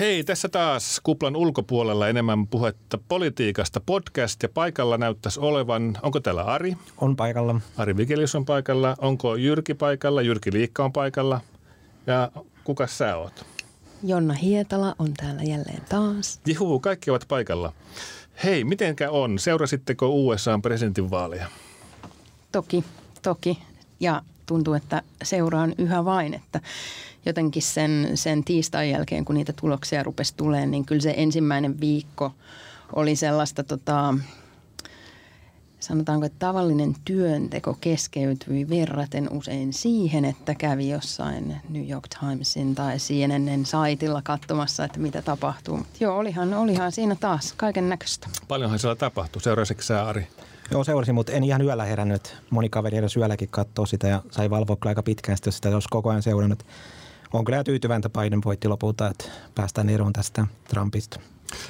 [0.00, 6.42] Hei, tässä taas kuplan ulkopuolella enemmän puhetta politiikasta podcast ja paikalla näyttäisi olevan, onko täällä
[6.42, 6.76] Ari?
[6.98, 7.60] On paikalla.
[7.76, 8.96] Ari Vigelius on paikalla.
[8.98, 10.22] Onko Jyrki paikalla?
[10.22, 11.40] Jyrki Liikka on paikalla.
[12.06, 12.30] Ja
[12.64, 13.46] kuka sä oot?
[14.02, 16.40] Jonna Hietala on täällä jälleen taas.
[16.46, 17.72] Juhu, kaikki ovat paikalla.
[18.44, 19.38] Hei, mitenkä on?
[19.38, 21.46] Seurasitteko USAn presidentinvaaleja?
[22.52, 22.84] Toki,
[23.22, 23.58] toki.
[24.00, 26.60] Ja tuntuu, että seuraan yhä vain, että
[27.26, 32.32] jotenkin sen, sen tiistain jälkeen, kun niitä tuloksia rupesi tulemaan, niin kyllä se ensimmäinen viikko
[32.92, 34.14] oli sellaista tota,
[35.80, 42.96] sanotaanko, että tavallinen työnteko keskeytyi verraten usein siihen, että kävi jossain New York Timesin tai
[42.96, 45.76] CNNn saitilla katsomassa, että mitä tapahtuu.
[45.76, 48.28] Mutta joo, olihan, olihan siinä taas kaiken näköistä.
[48.48, 49.42] Paljonhan siellä tapahtui.
[49.42, 50.26] Seurasitko sä, Ari?
[50.70, 52.36] Joo, seurasin, mutta en ihan yöllä herännyt.
[52.50, 55.68] Moni kaveri edes yölläkin katsoo sitä ja sai valvoa kyllä aika pitkään sitä, jos sitä
[55.68, 56.66] olisi koko ajan seurannut.
[57.36, 61.20] On kyllä tyytyväinen, että Biden voitti lopulta, että päästään eroon tästä Trumpista.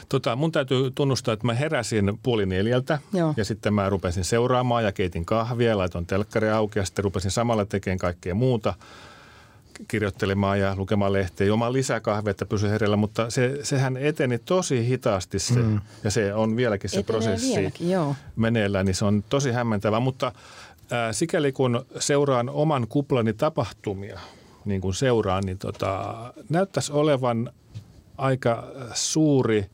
[0.09, 3.35] Tota, mun täytyy tunnustaa, että mä heräsin puoli neljältä Joo.
[3.37, 7.65] ja sitten mä rupesin seuraamaan ja keitin kahvia, laitoin telkkari auki ja sitten rupesin samalla
[7.65, 8.75] tekemään kaikkea muuta
[9.89, 14.89] kirjoittelemaan ja lukemaan lehteä, juomaan lisää kahvia, että pysy hereillä, mutta se, sehän eteni tosi
[14.89, 15.81] hitaasti se, mm.
[16.05, 18.17] ja se on vieläkin se Etenee prosessi vieläkin, joo.
[18.37, 20.33] meneillään, niin se on tosi hämmentävä, mutta
[20.91, 24.21] ää, sikäli kun seuraan oman kuplani tapahtumia,
[24.67, 26.15] niin kuin seuraan, niin tota,
[26.49, 27.53] näyttäisi olevan
[28.19, 28.65] aika
[28.95, 29.67] suuri,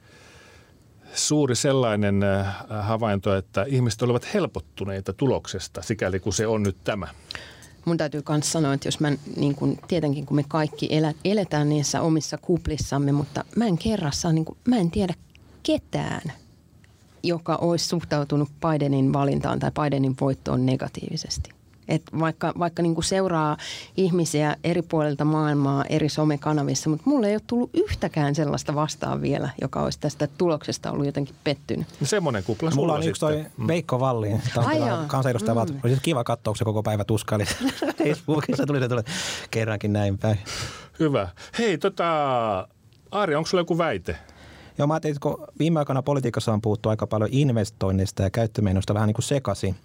[1.14, 7.08] suuri sellainen äh, havainto, että ihmiset olivat helpottuneita tuloksesta, sikäli kuin se on nyt tämä.
[7.84, 10.88] Mun täytyy myös sanoa, että jos mä, niin kun, tietenkin kun me kaikki
[11.24, 15.14] eletään niissä omissa kuplissamme, mutta mä en kerrassa, niin kun, mä en tiedä
[15.62, 16.32] ketään,
[17.22, 21.61] joka olisi suhtautunut Bidenin valintaan tai Bidenin voittoon negatiivisesti.
[21.92, 23.56] Et vaikka vaikka niinku seuraa
[23.96, 29.50] ihmisiä eri puolilta maailmaa eri somekanavissa, mutta mulle ei ole tullut yhtäkään sellaista vastaan vielä,
[29.60, 31.86] joka olisi tästä tuloksesta ollut jotenkin pettynyt.
[32.00, 33.66] No semmoinen kupla Mulla on yksi toi mm.
[33.66, 34.42] Veikko Valliin,
[35.06, 35.80] kansanedustaja, mm.
[35.84, 37.44] olisi kiva katsoa, se koko päivä tuskaili.
[37.98, 39.02] Facebookissa tuli se tuli
[39.50, 40.38] kerrankin näin päin.
[41.00, 41.28] Hyvä.
[41.58, 42.68] Hei, tota,
[43.10, 44.16] Ari, onko sulla joku väite?
[44.78, 48.94] Joo, mä ajattelin, että kun viime aikoina politiikassa on puhuttu aika paljon investoinnista ja käyttömenosta
[48.94, 49.76] vähän niin kuin sekaisin,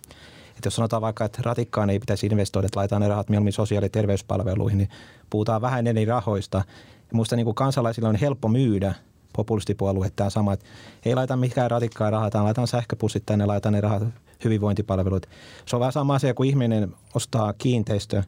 [0.57, 3.85] että jos sanotaan vaikka, että ratikkaan ei pitäisi investoida, että laitetaan ne rahat mieluummin sosiaali-
[3.85, 4.89] ja terveyspalveluihin, niin
[5.29, 6.57] puhutaan vähän eri rahoista.
[6.97, 8.93] Ja muista niin kuin kansalaisille on helppo myydä
[9.33, 10.65] populistipuolue tämä sama, että
[11.05, 14.03] ei laita mikään ratikkaa rahaa, tai laitetaan sähköpussit tänne, laitetaan ne rahat
[14.43, 15.25] hyvinvointipalvelut.
[15.65, 18.23] Se on vähän sama asia, kun ihminen ostaa kiinteistö,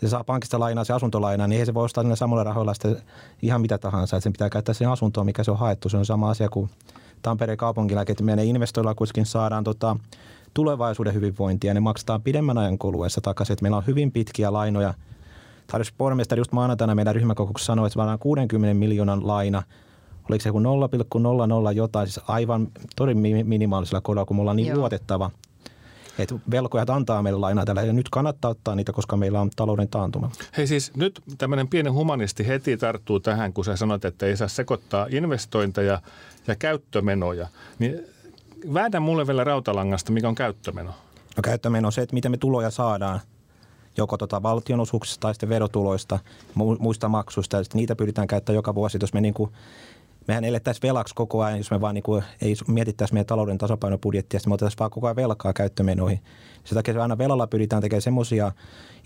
[0.00, 2.96] se saa pankista lainaa se asuntolaina, niin ei se voi ostaa niillä samalla rahoilla sitten
[3.42, 4.16] ihan mitä tahansa.
[4.16, 5.88] Että sen pitää käyttää sen asuntoon, mikä se on haettu.
[5.88, 6.70] Se on sama asia kuin
[7.22, 9.96] Tampereen kaupunkilääke, että meidän investoilla kuitenkin saadaan tota,
[10.54, 11.74] tulevaisuuden hyvinvointia.
[11.74, 13.52] Ne maksetaan pidemmän ajan kuluessa takaisin.
[13.52, 14.94] Että meillä on hyvin pitkiä lainoja.
[15.66, 19.62] Tarjosi pormestari just maanantaina meidän ryhmäkokouksessa sanoi, että saadaan 60 miljoonan laina.
[20.30, 24.78] Oliko se joku 0,00 jotain, siis aivan todella minimaalisella kodolla, kun me ollaan niin Joo.
[24.78, 25.30] luotettava.
[26.18, 29.88] Että velkojat antaa meille lainaa tällä ja nyt kannattaa ottaa niitä, koska meillä on talouden
[29.88, 30.30] taantuma.
[30.56, 34.48] Hei siis nyt tämmöinen pieni humanisti heti tarttuu tähän, kun sä sanoit, että ei saa
[34.48, 36.00] sekoittaa investointeja
[36.46, 37.48] ja käyttömenoja.
[37.78, 38.00] Niin
[38.74, 40.90] Väädä mulle vielä rautalangasta, mikä on käyttömeno.
[41.36, 43.20] No käyttömeno on se, että miten me tuloja saadaan
[43.96, 46.18] joko tota valtionosuuksista tai sitten verotuloista,
[46.78, 47.56] muista maksuista.
[47.56, 48.98] Ja niitä pyritään käyttämään joka vuosi.
[49.00, 49.50] Jos me niin kuin
[50.28, 54.40] mehän elettäisiin velaksi koko ajan, jos me vaan niin kuin ei mietittäisi meidän talouden tasapainobudjettia,
[54.46, 56.20] me otettaisiin vaan koko ajan velkaa käyttömenoihin.
[56.64, 58.52] Sen takia aina velalla pyritään tekemään semmoisia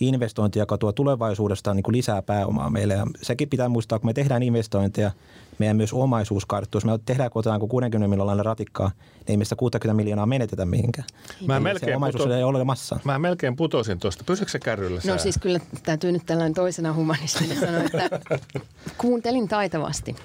[0.01, 2.95] investointeja, joka tuo tulevaisuudesta niin kuin lisää pääomaa meille.
[2.95, 5.11] Ja sekin pitää muistaa, kun me tehdään investointeja,
[5.59, 6.79] meidän myös omaisuus karttuu.
[6.79, 11.07] Jos me tehdään kootaan 60 miljoonan ratikkaa, niin ei meistä 60 miljoonaa menetetä mihinkään.
[11.47, 12.35] Mä melkein se omaisuus puto...
[12.35, 12.99] ei ole olemassa.
[13.05, 14.25] Mä melkein putosin tuosta.
[14.25, 15.01] Pysyykö se kärryllä?
[15.07, 18.21] No siis kyllä täytyy nyt tällainen toisena humanistina sanoa, että
[18.99, 20.17] kuuntelin taitavasti.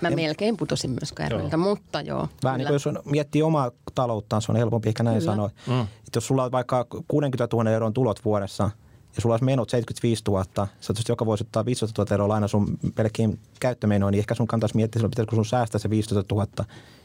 [0.00, 2.28] Mä ja, melkein putosin myös kärryiltä, mutta joo.
[2.44, 5.32] Vähän niin kuin jos on, miettii omaa talouttaan, se on helpompi ehkä näin kyllä.
[5.32, 5.50] sanoa.
[5.66, 5.80] Mm.
[5.80, 8.70] Että jos sulla on vaikka 60 000 euron tulot vuodessa–
[9.16, 10.44] ja sulla olisi menot 75 000,
[10.80, 14.76] sä joka vuosi ottaa 15 000 euroa laina sun pelkkiin käyttömenoon, niin ehkä sun kantaisi
[14.76, 16.46] miettiä, että pitäisikö sun säästää se 15 000,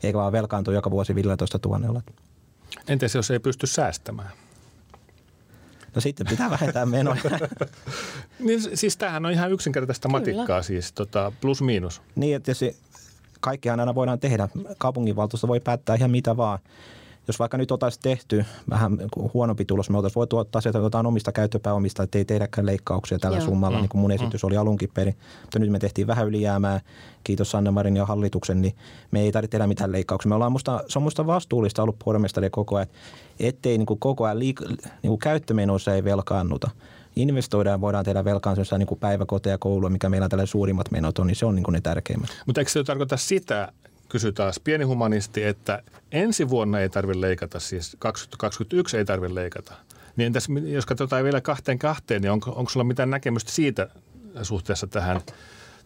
[0.03, 2.01] eikä vaan velkaantua joka vuosi 15 000.
[2.87, 4.31] Entäs jos ei pysty säästämään?
[5.95, 7.21] No sitten pitää vähentää menoja.
[8.39, 10.19] niin, siis tämähän on ihan yksinkertaista Kyllä.
[10.19, 12.01] matikkaa siis, tota, plus miinus.
[12.15, 12.51] Niin, että
[13.39, 14.49] kaikkihan aina voidaan tehdä.
[14.77, 16.59] Kaupunginvaltuusto voi päättää ihan mitä vaan
[17.27, 18.97] jos vaikka nyt oltaisiin tehty vähän
[19.33, 23.37] huonompi tulos, me oltaisiin voitu ottaa sieltä jotain omista käyttöpääomista, että ei tehdäkään leikkauksia tällä
[23.37, 23.45] Joo.
[23.45, 23.81] summalla, mm.
[23.81, 24.47] niin kuin mun esitys mm.
[24.47, 25.15] oli alunkin perin.
[25.41, 26.81] Mutta nyt me tehtiin vähän ylijäämää,
[27.23, 28.75] kiitos Sanna Marin ja hallituksen, niin
[29.11, 30.29] me ei tarvitse tehdä mitään leikkauksia.
[30.29, 32.87] Me ollaan musta, se on musta vastuullista ollut pormestari koko ajan,
[33.39, 36.69] ettei niin kuin koko ajan liik- niin kuin käyttömenoissa ei velkaannuta.
[37.15, 41.19] investoidaan, voidaan tehdä velkaan niin kuin päiväkoteja ja koulua, mikä meillä on tällä suurimmat menot
[41.19, 42.29] on, niin se on niin kuin ne tärkeimmät.
[42.45, 43.71] Mutta eikö se tarkoita sitä,
[44.09, 49.73] kysy taas pieni humanisti, että ensi vuonna ei tarvitse leikata, siis 2021 ei tarvitse leikata.
[50.15, 53.89] Niin entäs, jos katsotaan vielä kahteen kahteen, niin onko, onko sulla mitään näkemystä siitä
[54.41, 55.21] suhteessa tähän?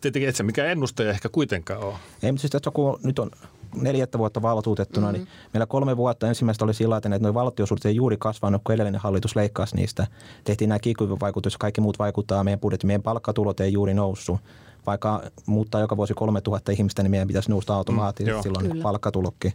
[0.02, 1.96] Tietenkin et se mikä ennustaja ehkä kuitenkaan ole.
[2.24, 3.32] Ei, mutta siis tässä kun nyt on
[3.76, 5.34] neljättä vuotta valtuutettuna, niin mm-hmm.
[5.42, 9.02] niin meillä kolme vuotta ensimmäistä oli sillä että nuo valtiosuudet ei juuri kasvanut, kun edellinen
[9.02, 10.08] hallitus leikkasi niistä.
[10.44, 12.88] Tehtiin nämä kikyvaikutus, kaikki muut vaikuttaa meidän budjetti.
[12.88, 14.40] Meidän palkkatulot ei juuri noussut.
[14.86, 18.84] Vaikka muuttaa joka vuosi 3000 ihmistä, niin meidän pitäisi nousta automaattisesti mm, silloin Kyllä.
[18.84, 19.54] palkkatulokki.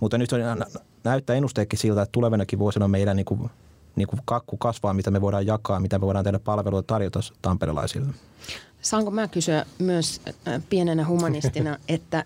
[0.00, 0.40] Mutta nyt on,
[1.04, 3.50] näyttää ennusteekin siltä, että tulevinakin vuosina meidän niin kuin,
[3.96, 8.14] niin kuin kakku kasvaa, mitä me voidaan jakaa, mitä me voidaan tehdä palveluita tarjota tamperelaisille.
[8.80, 12.24] Saanko mä kysyä myös äh, pienenä humanistina, että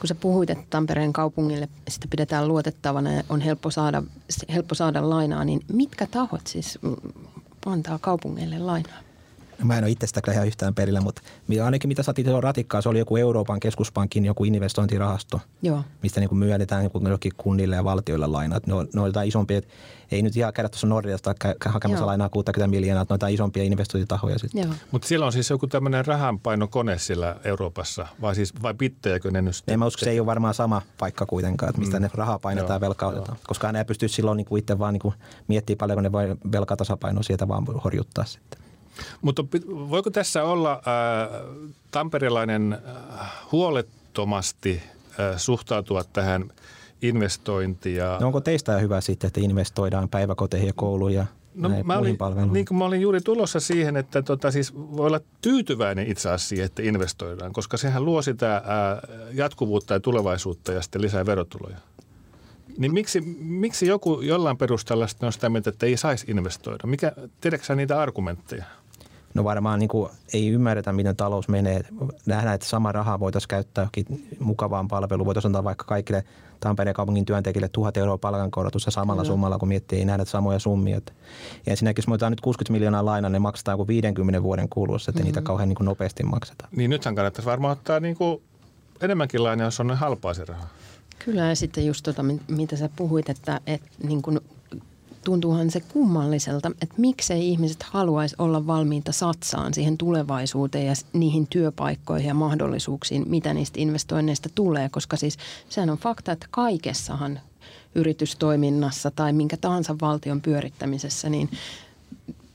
[0.00, 4.02] kun sä puhuit, että Tampereen kaupungille sitä pidetään luotettavana ja on helppo saada,
[4.54, 6.78] helppo saada lainaa, niin mitkä tahot siis
[7.66, 9.05] antaa kaupungeille lainaa?
[9.64, 11.22] Mä en ole itse sitä ihan yhtään perillä, mutta
[11.64, 15.84] ainakin mitä saatiin ratikkaa, se oli joku Euroopan keskuspankin joku investointirahasto, Joo.
[16.02, 18.66] mistä niin myönnetään niin jokin kunnille ja valtioille lainat.
[18.66, 19.60] Ne on, ne on jotain isompia,
[20.10, 21.34] ei nyt ihan käydä tuossa Norjasta
[21.66, 24.74] hakemassa lainaa 60 miljoonaa, että noita isompia investointitahoja sitten.
[24.90, 29.54] Mutta siellä on siis joku tämmöinen rahanpainokone siellä Euroopassa, vai siis vai pittejäkö ne nyt?
[29.68, 32.02] En mä usko, se ei ole varmaan sama paikka kuitenkaan, että mistä mm.
[32.02, 33.38] ne rahaa painetaan ja velkautetaan.
[33.46, 35.14] Koska ne ei pysty silloin niin kuin itse vaan niin
[35.48, 38.65] miettimään paljonko ne voi velkatasapainoa sieltä vaan horjuttaa sitten.
[39.22, 40.80] Mutta voiko tässä olla äh,
[41.90, 44.82] tamperelainen äh, huolettomasti
[45.20, 46.50] äh, suhtautua tähän
[47.02, 48.02] investointiin?
[48.20, 51.26] No onko teistä hyvä sitten, että investoidaan päiväkoteihin ja kouluihin ja
[51.56, 52.18] No, mä olin,
[52.52, 56.48] niin kuin mä olin juuri tulossa siihen, että tota, siis voi olla tyytyväinen itse asiassa
[56.48, 58.62] siihen, että investoidaan, koska sehän luo sitä ää,
[59.32, 61.76] jatkuvuutta ja tulevaisuutta ja sitten lisää verotuloja.
[62.78, 66.86] Niin miksi, miksi joku jollain perusteella on sitä mieltä, että ei saisi investoida?
[66.86, 68.64] Mikä, tiedätkö niitä argumentteja?
[69.36, 71.80] No varmaan niin kuin ei ymmärretä, miten talous menee.
[72.26, 75.26] Nähdään, että sama raha voitaisiin käyttää johonkin mukavaan palveluun.
[75.26, 76.24] Voitaisiin antaa vaikka kaikille
[76.60, 79.32] Tampereen kaupungin työntekijille tuhat euroa palkankorotusta samalla Kyllä.
[79.32, 81.00] summalla, kun miettii, ei nähdä samoja summia.
[81.66, 85.20] Ja ensinnäkin, jos me nyt 60 miljoonaa lainaa, ne maksetaan joku 50 vuoden kuluessa, että
[85.20, 85.26] mm-hmm.
[85.26, 86.70] niitä kauhean niin kuin nopeasti maksetaan.
[86.76, 88.42] Niin nythän kannattaisi varmaan ottaa niin kuin
[89.00, 90.66] enemmänkin lainaa, jos on halpaa se raha.
[91.24, 94.40] Kyllä ja sitten just tuota, mitä sä puhuit, että, että niin kuin
[95.26, 102.28] tuntuuhan se kummalliselta, että miksei ihmiset haluaisi olla valmiita satsaan siihen tulevaisuuteen ja niihin työpaikkoihin
[102.28, 105.36] ja mahdollisuuksiin, mitä niistä investoinneista tulee, koska siis
[105.68, 107.40] sehän on fakta, että kaikessahan
[107.94, 111.50] yritystoiminnassa tai minkä tahansa valtion pyörittämisessä, niin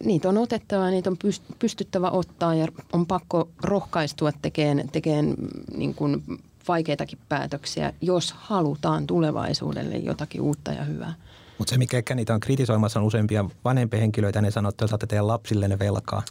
[0.04, 1.18] niitä on otettava, niitä on
[1.60, 5.36] pystyttävä ottaa ja on pakko rohkaistua tekemään, tekemään
[5.78, 6.24] niin kuin
[6.68, 11.14] vaikeitakin päätöksiä, jos halutaan tulevaisuudelle jotakin uutta ja hyvää.
[11.62, 15.08] Mutta se, mikä ehkä niitä on kritisoimassa, on useampia vanhempia henkilöitä, ne sanoo, että saatte
[15.08, 16.24] teidän lapsillenne velkaa.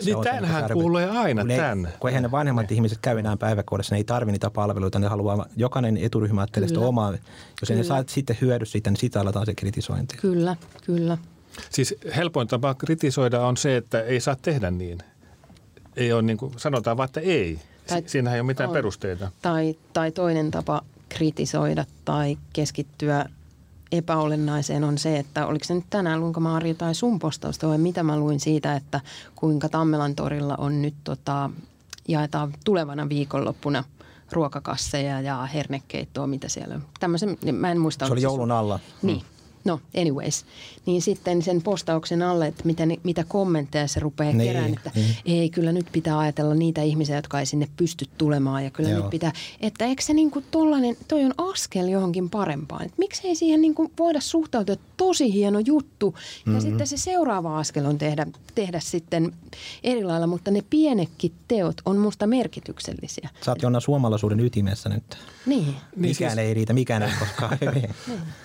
[0.00, 1.92] Se niin tämähän kuulee aina kun tämän.
[2.00, 2.74] kun eihän ne vanhemmat ne.
[2.74, 6.80] ihmiset käy enää päiväkodissa, ne ei tarvitse niitä palveluita, ne haluaa, jokainen eturyhmä ajattelee sitä
[6.80, 7.12] omaa.
[7.12, 7.20] Jos
[7.66, 7.78] kyllä.
[7.78, 10.16] ne saa sitten hyödy siitä, niin sitä aletaan se kritisointi.
[10.16, 10.56] Kyllä,
[10.86, 11.18] kyllä.
[11.70, 14.98] Siis helpoin tapa kritisoida on se, että ei saa tehdä niin.
[15.96, 17.60] Ei ole niin kuin, sanotaan vaan, että ei.
[17.86, 18.74] Tai, Siinähän ei ole mitään on.
[18.74, 19.30] perusteita.
[19.42, 23.26] Tai, tai toinen tapa kritisoida tai keskittyä
[23.92, 27.78] epäolennaiseen on se, että oliko se nyt tänään luinko mä Arja tai sun postausta vai
[27.78, 29.00] mitä mä luin siitä, että
[29.36, 31.50] kuinka Tammelan torilla on nyt tota,
[32.08, 33.84] jaetaan tulevana viikonloppuna
[34.32, 36.82] ruokakasseja ja hernekeittoa, mitä siellä on.
[37.00, 38.06] Tämmöisen, mä en muista.
[38.06, 38.80] Se oli joulun alla.
[39.02, 39.22] Niin.
[39.64, 40.44] No, anyways.
[40.86, 45.16] Niin sitten sen postauksen alle, että mitä, mitä kommentteja se rupeaa niin, kerään, että niin.
[45.24, 48.64] ei, kyllä nyt pitää ajatella niitä ihmisiä, jotka ei sinne pysty tulemaan.
[48.64, 49.00] Ja kyllä Joo.
[49.00, 52.82] nyt pitää, että eikö se niin kuin tollainen, toi on askel johonkin parempaan.
[52.82, 56.14] Että miksei siihen niin kuin voida suhtautua, tosi hieno juttu.
[56.16, 56.60] Ja mm-hmm.
[56.60, 59.32] sitten se seuraava askel on tehdä, tehdä sitten
[59.84, 63.28] eri lailla, mutta ne pienetkin teot on musta merkityksellisiä.
[63.44, 65.18] Sä oot Jonna suomalaisuuden ytimessä nyt.
[65.46, 65.64] Niin.
[65.64, 66.46] niin mikään siis...
[66.46, 67.58] ei riitä, mikään ei koskaan.
[67.74, 67.90] niin.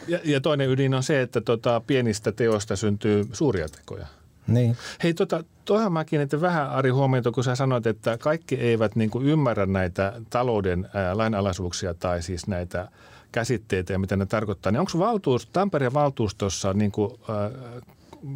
[0.07, 4.07] ja, ja toinen ydin on se, että tota, pienistä teoista syntyy suuria tekoja.
[4.47, 4.77] Niin.
[5.03, 9.09] Hei, tota, tuohon mä kiinnitin vähän Ari huomiota, kun sä sanoit, että kaikki eivät niin
[9.09, 12.87] kuin ymmärrä näitä talouden ää, lainalaisuuksia tai siis näitä
[13.31, 14.71] käsitteitä ja mitä ne tarkoittaa.
[14.71, 17.51] Niin onko valtuus, Tampereen valtuustossa, niin kuin, ää,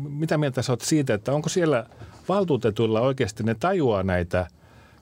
[0.10, 1.86] mitä mieltä sä oot siitä, että onko siellä
[2.30, 4.48] valtuutetuilla oikeasti ne tajuaa näitä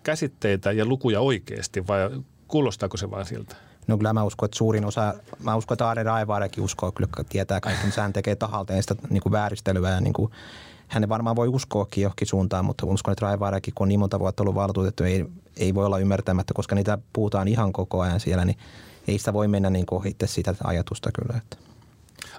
[0.04, 2.10] käsitteitä ja lukuja oikeasti vai
[2.48, 3.56] kuulostaako se vain siltä?
[3.88, 5.14] No kyllä mä uskon, että suurin osa,
[5.44, 8.96] mä uskon, että Aare Raivaarakin uskoo, kyllä tietää kaikki, mitä hän tekee tahalta ja sitä
[9.10, 10.32] niin kuin vääristelyä ja niin kuin,
[10.88, 14.44] hän varmaan voi uskoakin johonkin suuntaan, mutta uskon, että Raivaarakin, kun on niin monta vuotta
[14.44, 15.26] ollut valtuutettu, ei,
[15.58, 18.58] ei voi olla ymmärtämättä, koska niitä puhutaan ihan koko ajan siellä, niin
[19.08, 21.38] ei sitä voi mennä niin kuin itse sitä ajatusta kyllä.
[21.38, 21.58] Että.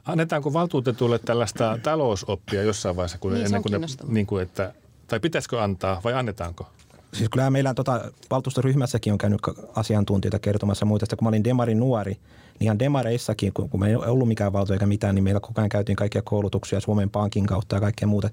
[0.04, 4.72] Annetaanko valtuutetulle tällaista talousoppia jossain vaiheessa, kun Niin, ennen kuin ne, niin kuin että,
[5.08, 6.66] tai pitäisikö antaa vai annetaanko?
[7.12, 9.40] Siis kyllä meillä tota, valtuustoryhmässäkin on käynyt
[9.74, 11.06] asiantuntijoita kertomassa muita.
[11.06, 14.52] Sitten kun mä olin Demarin nuori, niin ihan Demareissakin, kun, kun me ei ollut mikään
[14.52, 18.08] valto eikä mitään, niin meillä koko ajan käytiin kaikkia koulutuksia Suomen Pankin kautta ja kaikkea
[18.08, 18.30] muuta.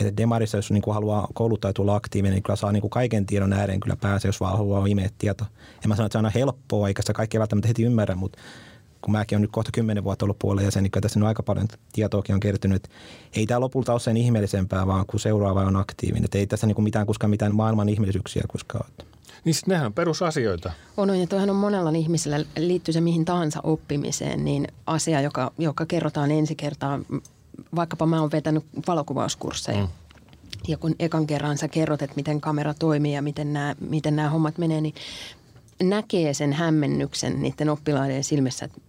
[0.00, 3.26] Että Demarissa, jos niin kuin haluaa kouluttaa tulla aktiivinen, niin kyllä saa niin kuin kaiken
[3.26, 5.44] tiedon ääreen kyllä pääsee, jos vaan haluaa imeä tieto.
[5.84, 8.38] En mä sano, että se on aina helppoa, eikä sitä kaikki välttämättä heti ymmärrä, mutta
[9.02, 11.42] kun mäkin olen nyt kohta kymmenen vuotta ollut puolella ja sen, niin tässä nyt aika
[11.42, 12.88] paljon tietoakin on kertynyt.
[13.36, 16.24] Ei tämä lopulta ole sen ihmeellisempää, vaan kun seuraava on aktiivinen.
[16.24, 19.06] Et ei tässä niin kuin mitään, koska mitään maailman ihmeellisyyksiä koskaan ole.
[19.44, 20.72] Niin sit nehän on perusasioita.
[20.96, 25.52] On, on, ja toihan on monella ihmisellä, liittyy se mihin tahansa oppimiseen, niin asia, joka,
[25.58, 27.00] joka kerrotaan ensi kertaa,
[27.76, 29.82] vaikkapa mä oon vetänyt valokuvauskursseja.
[29.82, 29.88] Mm.
[30.68, 34.30] Ja kun ekan kerran sä kerrot, että miten kamera toimii ja miten nämä, miten nämä
[34.30, 34.94] hommat menee, niin
[35.82, 38.80] näkee sen hämmennyksen niiden oppilaiden silmissä, että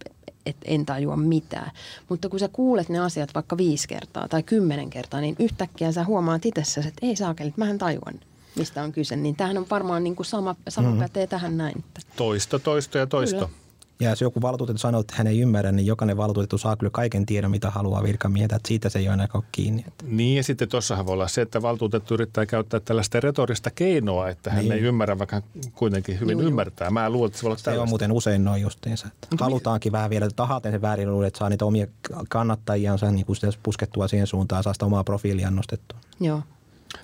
[0.46, 1.70] että en tajua mitään.
[2.08, 6.04] Mutta kun sä kuulet ne asiat vaikka viisi kertaa tai kymmenen kertaa, niin yhtäkkiä sä
[6.04, 8.20] huomaat itsessäsi, että ei saakeli, että mähän tajuan,
[8.56, 9.16] mistä on kyse.
[9.16, 11.02] Niin tämähän on varmaan niin kuin sama, sama mm-hmm.
[11.02, 11.84] pätee tähän näin.
[12.16, 13.46] Toisto, toisto ja toisto.
[13.46, 13.61] Kyllä.
[14.02, 17.26] Ja jos joku valtuutettu sanoo, että hän ei ymmärrä, niin jokainen valtuutettu saa kyllä kaiken
[17.26, 18.56] tiedon, mitä haluaa virkamieheltä.
[18.56, 19.84] Että siitä se ei ole aina ole kiinni.
[19.88, 24.28] Että Niin ja sitten tuossahan voi olla se, että valtuutettu yrittää käyttää tällaista retorista keinoa,
[24.28, 24.72] että hän Niin.
[24.72, 25.42] ei ymmärrä, vaikka hän
[25.74, 26.90] kuitenkin hyvin Juu, ymmärtää.
[26.90, 29.06] Mä luulen, että se voi olla se on muuten usein noin justiinsa.
[29.06, 31.86] Että halutaankin vähän vielä tahaten sen väärin että saa niitä omia
[32.28, 35.98] kannattajiansa niin kuin sitä puskettua siihen suuntaan, saa sitä omaa profiiliaan nostettua.
[36.20, 36.42] joo.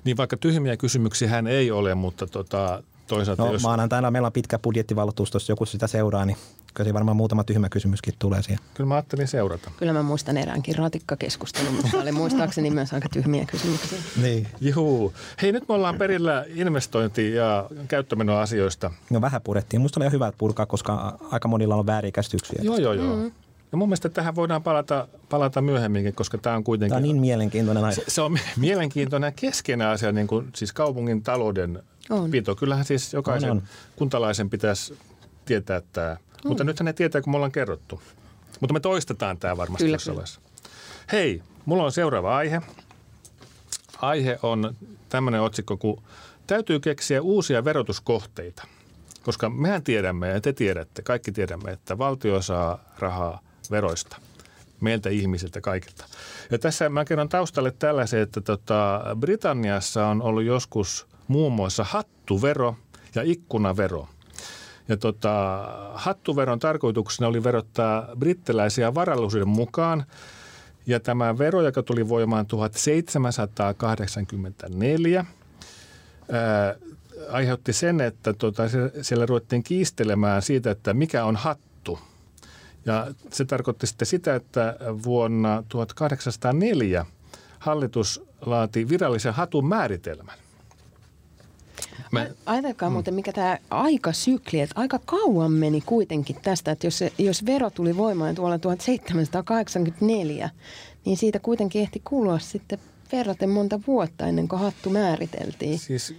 [0.03, 3.61] Niin vaikka tyhmiä kysymyksiä hän ei ole, mutta tota, toisaalta No jos...
[3.61, 6.37] maanantaina meillä on pitkä budjettivaltuusto, jos joku sitä seuraa, niin
[6.73, 8.59] kyllä varmaan muutama tyhmä kysymyskin tulee siihen.
[8.73, 9.71] Kyllä mä ajattelin seurata.
[9.77, 13.99] Kyllä mä muistan eräänkin ratikkakeskustelun, mutta oli muistaakseni myös aika tyhmiä kysymyksiä.
[14.21, 14.47] Niin.
[14.61, 15.13] Juu.
[15.41, 18.91] Hei, nyt me ollaan perillä investointi- ja käyttömenoasioista.
[19.09, 19.81] No vähän purettiin.
[19.81, 22.59] Musta oli hyvä purkaa, koska aika monilla on väärinkäsityksiä.
[22.61, 23.15] Joo, joo, joo.
[23.15, 23.31] Mm.
[23.71, 26.89] Ja mun mielestä tähän voidaan palata, palata myöhemminkin, koska tämä on kuitenkin...
[26.89, 27.95] Tämä on niin mielenkiintoinen aihe.
[27.95, 32.31] se, se on mielenkiintoinen keskeinen asia, niin kuin, siis kaupungin talouden On.
[32.31, 32.55] pito.
[32.55, 33.69] Kyllähän siis jokaisen On, on, on.
[33.95, 34.97] kuntalaisen pitäisi
[35.45, 36.17] tietää tämä.
[36.45, 38.01] Mutta nythän ne tietää, kun me ollaan kerrottu.
[38.59, 40.17] Mutta me toistetaan tämä varmasti Kyllä, jossain kyllä.
[40.17, 40.41] vaiheessa.
[41.11, 42.61] Hei, mulla on seuraava aihe.
[44.01, 44.75] Aihe on
[45.09, 46.03] tämmöinen otsikko, kun
[46.47, 48.67] täytyy keksiä uusia verotuskohteita.
[49.23, 53.39] Koska mehän tiedämme ja te tiedätte, kaikki tiedämme, että valtio saa rahaa
[53.71, 54.17] veroista.
[54.81, 56.05] Meiltä ihmisiltä kaikilta.
[56.51, 62.75] Ja tässä mä kerron taustalle tällaisen, että tota, Britanniassa on ollut joskus muun muassa hattuvero
[63.15, 64.07] ja ikkunavero.
[64.87, 70.05] Ja tota, hattuveron tarkoituksena oli verottaa brittiläisiä varallisuuden mukaan.
[70.87, 75.25] Ja tämä vero, joka tuli voimaan 1784,
[76.31, 76.75] ää,
[77.31, 78.63] aiheutti sen, että tota,
[79.01, 81.99] siellä ruvettiin kiistelemään siitä, että mikä on hattu.
[82.85, 87.05] Ja se tarkoitti sitten sitä, että vuonna 1804
[87.59, 90.37] hallitus laati virallisen hatun määritelmän.
[92.11, 92.93] Me, Ajatelkaa mm.
[92.93, 97.69] muuten, mikä tämä aikasykli, että aika kauan meni kuitenkin tästä, että jos, se, jos vero
[97.69, 100.49] tuli voimaan tuolla 1784,
[101.05, 102.79] niin siitä kuitenkin ehti kulua sitten
[103.11, 105.79] verraten monta vuotta ennen kuin hattu määriteltiin.
[105.79, 106.15] siis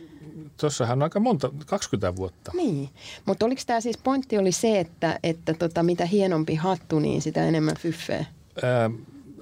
[0.57, 2.52] tuossahan on aika monta, 20 vuotta.
[2.55, 2.88] Niin,
[3.26, 7.45] mutta oliko tämä siis pointti oli se, että, että tota, mitä hienompi hattu, niin sitä
[7.45, 8.25] enemmän fyffeä?
[8.62, 8.90] Ää,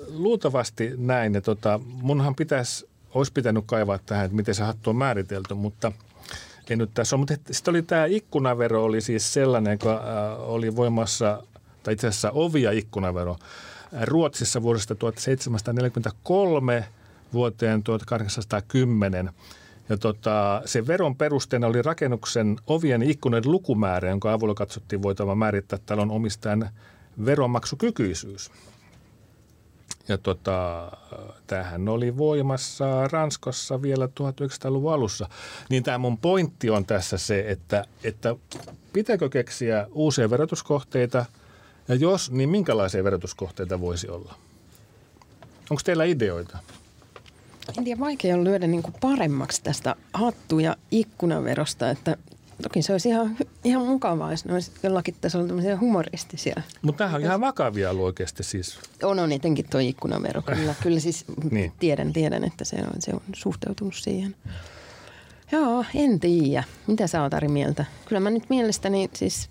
[0.08, 1.34] luultavasti näin.
[1.34, 5.92] Ja tota, munhan pitäisi, olisi pitänyt kaivaa tähän, että miten se hattu on määritelty, mutta
[6.70, 7.16] ei nyt tässä.
[7.16, 11.42] Mutta sitten oli tämä ikkunavero, oli siis sellainen, joka ää, oli voimassa,
[11.82, 13.36] tai itse asiassa ovi- ja ikkunavero
[13.92, 16.84] ää, Ruotsissa vuodesta 1743
[17.32, 19.30] vuoteen 1810.
[19.88, 25.78] Ja tota, se veron perusteena oli rakennuksen ovien ikkunoiden lukumäärä, jonka avulla katsottiin voitavan määrittää
[25.86, 26.70] talon omistajan
[27.24, 28.50] veronmaksukykyisyys.
[30.08, 30.90] Ja tota,
[31.46, 35.28] tämähän oli voimassa Ranskassa vielä 1900-luvun alussa.
[35.70, 38.36] Niin tämä mun pointti on tässä se, että, että
[38.92, 41.24] pitääkö keksiä uusia verotuskohteita
[41.88, 44.34] ja jos, niin minkälaisia verotuskohteita voisi olla?
[45.70, 46.58] Onko teillä ideoita?
[47.78, 52.16] En tiedä, vaikea on lyödä niin paremmaksi tästä hattu- ja ikkunaverosta, että
[52.62, 56.62] toki se olisi ihan, ihan mukavaa, jos ne olisi jollakin tasolla tämmöisiä humoristisia.
[56.82, 58.78] Mutta tämähän on ihan vakavia ollut oikeasti siis.
[59.02, 60.42] On, on etenkin tuo ikkunavero.
[60.42, 61.72] Kyllä, kyllä siis Niin.
[61.78, 64.36] tiedän, tiedän, että se on, se on suhteutunut siihen.
[65.52, 66.64] Joo, en tiedä.
[66.86, 67.84] Mitä sä oot Ari mieltä?
[68.08, 69.48] Kyllä mä nyt mielestäni siis,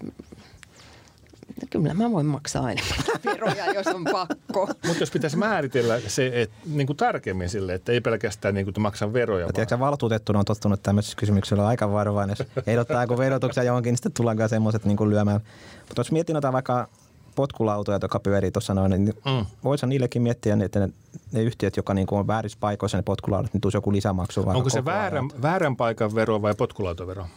[1.69, 4.67] kyllä mä voin maksaa enemmän veroja, jos on pakko.
[4.87, 8.71] Mutta jos pitäisi määritellä se et, niin kuin tarkemmin sille, että ei pelkästään niin kuin,
[8.71, 12.35] että maksa veroja, Ja vaan tiedätkö, valtuutettuna on tottunut tämmöisissä kysymyksissä olla aika varovainen.
[12.39, 15.41] Jos ehdottaa joku verotuksia johonkin, niin sitten tullaan semmoiset niin kuin lyömään.
[15.87, 16.87] Mutta jos mietin noita vaikka
[17.35, 19.45] potkulautoja, jotka pyörii tuossa noin, niin mm.
[19.63, 20.89] voisi niillekin miettiä, että ne,
[21.31, 24.43] ne yhtiöt, jotka niin on väärissä paikoissa ne potkulaudat, niin tulisi joku lisämaksu.
[24.45, 27.27] Onko se väärän, väärän paikan vero vai potkulautavero?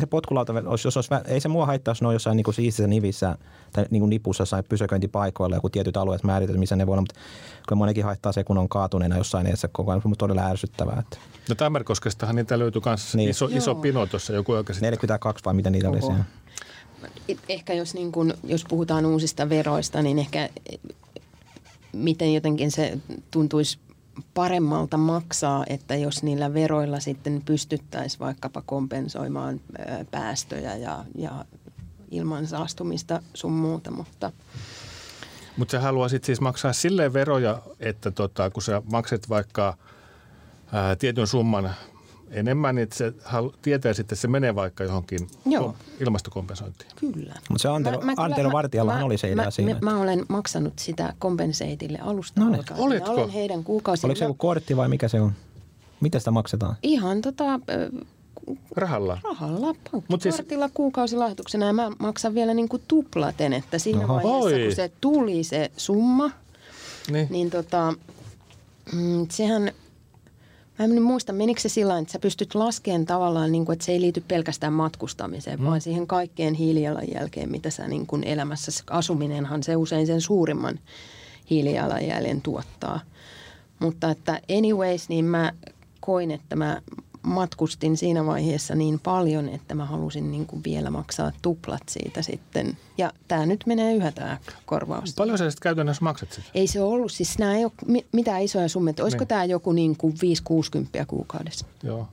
[0.00, 2.86] Se potkulauta, jos, jos olisi, ei se mua haittaa, jos ne on jossain niin siistissä
[2.86, 3.38] nivissä
[3.72, 7.14] tai niin kuin nipussa jossain pysäköintipaikoilla, joku tietyt alueet määritelty, missä ne voi olla, mutta
[7.68, 10.98] kyllä monekin haittaa se, kun on kaatuneena jossain edessä koko ajan, mutta todella ärsyttävää.
[11.00, 11.18] Että.
[11.48, 13.30] No Tammerkoskestahan niitä löytyi myös niin.
[13.30, 14.86] iso, iso pino tuossa joku aika sitten.
[14.86, 15.96] 42 vai mitä niitä Oho.
[15.96, 16.24] oli siellä.
[17.48, 20.48] Ehkä jos, niin kun, jos puhutaan uusista veroista, niin ehkä
[21.92, 22.98] miten jotenkin se
[23.30, 23.78] tuntuisi
[24.34, 29.60] paremmalta maksaa, että jos niillä veroilla sitten pystyttäisiin vaikkapa kompensoimaan
[30.10, 31.44] päästöjä ja, ja
[32.10, 34.32] ilman saastumista sun muuta, mutta
[35.56, 39.76] mutta sä haluaisit siis maksaa silleen veroja, että tota, kun sä makset vaikka
[40.72, 41.74] ää, tietyn summan
[42.30, 43.12] enemmän, niin se
[43.62, 45.74] tietäisi, että se menee vaikka johonkin Joo.
[46.00, 46.90] ilmastokompensointiin.
[47.00, 47.34] Kyllä.
[47.48, 49.74] Mutta se Antero, mä, mä Antero Vartijallahan oli se idea mä, siinä.
[49.74, 52.54] Mä, mä olen maksanut sitä kompenseitille alusta no niin.
[52.78, 53.12] Oletko?
[53.12, 54.06] Mä olen heidän kuukausi...
[54.06, 55.32] Oliko se joku kortti vai mikä se on?
[56.00, 56.76] Miten sitä maksetaan?
[56.82, 57.60] Ihan tota...
[58.76, 59.18] Rahalla?
[59.24, 60.74] Rahalla, pankkikortilla siis...
[60.74, 64.14] kuukausilahjoituksena ja mä maksan vielä niin kuin tuplaten, että siinä Oho.
[64.14, 64.64] vaiheessa Oi.
[64.64, 66.30] kun se tuli se summa,
[67.10, 67.94] niin, niin tota,
[68.92, 69.72] mm, sehän
[70.80, 73.92] Mä en muista, menikö se sillä että sä pystyt laskemaan tavallaan, niin kuin, että se
[73.92, 75.66] ei liity pelkästään matkustamiseen, mm.
[75.66, 80.78] vaan siihen kaikkeen hiilijalanjälkeen, mitä sä niin kuin elämässä, asuminenhan se usein sen suurimman
[81.50, 83.00] hiilijalanjäljen tuottaa.
[83.78, 85.52] Mutta että anyways, niin mä
[86.00, 86.82] koin, että mä
[87.22, 92.76] matkustin siinä vaiheessa niin paljon, että mä halusin niin kuin vielä maksaa tuplat siitä sitten.
[92.98, 95.14] Ja tämä nyt menee yhä tämä korvaus.
[95.14, 96.48] Paljon sä sitten käytännössä maksat sitä?
[96.54, 98.94] Ei se ollut, siis nämä ei ole mitään isoja summia.
[99.00, 99.28] Olisiko niin.
[99.28, 100.14] tämä joku niin kuin
[101.02, 101.66] 5-60 kuukaudessa?
[101.82, 102.08] Joo.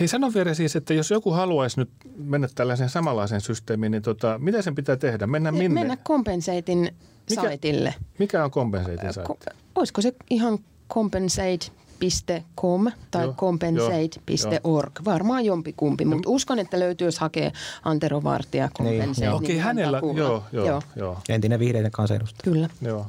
[0.00, 4.38] Hei sano vielä siis, että jos joku haluaisi nyt mennä tällaiseen samanlaiseen systeemiin, niin tota,
[4.38, 5.26] mitä sen pitää tehdä?
[5.26, 5.80] Mennä minne?
[5.80, 6.90] Mennä Compensatein
[7.30, 7.94] mikä, saitille.
[8.18, 9.46] Mikä on Compensatein saitti?
[9.74, 10.58] Olisiko se ihan
[10.90, 14.92] compensate compensate.com tai joo, compensate.org.
[14.98, 15.04] Joo.
[15.04, 16.34] Varmaan jompikumpi, mutta no.
[16.34, 17.52] uskon, että löytyy, jos hakee
[17.84, 19.26] Antero Vartija compensate.
[19.26, 20.82] Niin, Okei, okay, hänellä, joo, joo, joo.
[20.96, 21.18] joo.
[21.28, 22.52] Entinen vihreiden kansanedustaja.
[22.52, 22.68] Kyllä.
[22.82, 23.06] Joo.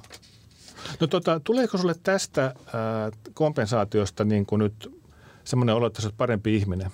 [1.00, 2.54] No tota, tuleeko sulle tästä äh,
[3.34, 4.92] kompensaatiosta niin kuin nyt
[5.44, 6.92] semmoinen olo, että olet parempi ihminen?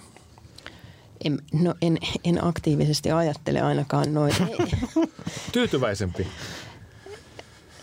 [1.26, 4.34] En, no en, en aktiivisesti ajattele ainakaan noin.
[5.52, 6.28] Tyytyväisempi?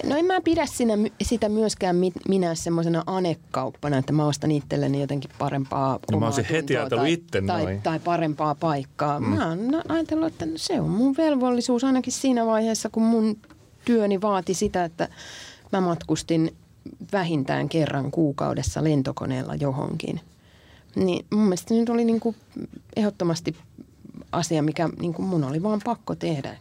[0.05, 1.97] No en mä pidä siinä, sitä myöskään
[2.29, 7.81] minä semmoisena anekauppana, että mä ostan itselleni jotenkin parempaa no, mä heti tai, itse tai,
[7.83, 9.21] tai parempaa paikkaa.
[9.21, 9.27] Mm.
[9.27, 13.37] Mä oon ajatellut, että se on mun velvollisuus ainakin siinä vaiheessa, kun mun
[13.85, 15.09] työni vaati sitä, että
[15.73, 16.55] mä matkustin
[17.13, 20.21] vähintään kerran kuukaudessa lentokoneella johonkin.
[20.97, 22.37] Niin mun mielestä se nyt oli niin kuin
[22.97, 23.57] ehdottomasti
[24.33, 26.57] asia, mikä niin kuin mun oli vaan pakko tehdä.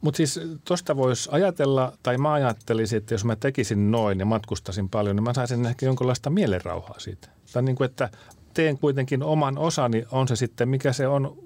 [0.00, 4.88] Mutta siis tuosta voisi ajatella, tai mä ajattelisin, että jos mä tekisin noin ja matkustasin
[4.88, 7.28] paljon, niin mä saisin ehkä jonkinlaista mielenrauhaa siitä.
[7.52, 8.08] Tai niin kuin, että
[8.54, 11.36] teen kuitenkin oman osani, on se sitten mikä se on,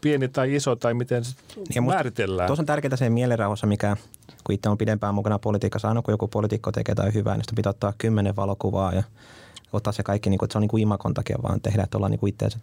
[0.00, 1.34] pieni tai iso tai miten se
[1.74, 2.46] ja määritellään.
[2.46, 3.96] Tuossa on tärkeää se mielenrauhassa, mikä
[4.44, 7.56] kun itse on pidempään mukana politiikassa, aina kun joku poliitikko tekee jotain hyvää, niin sitä
[7.56, 9.02] pitää ottaa kymmenen valokuvaa ja
[9.72, 11.98] ottaa se kaikki, niin kuin, että se on niin kuin imakon takia vaan tehdä, että
[11.98, 12.58] ollaan niin kuin itseänsä.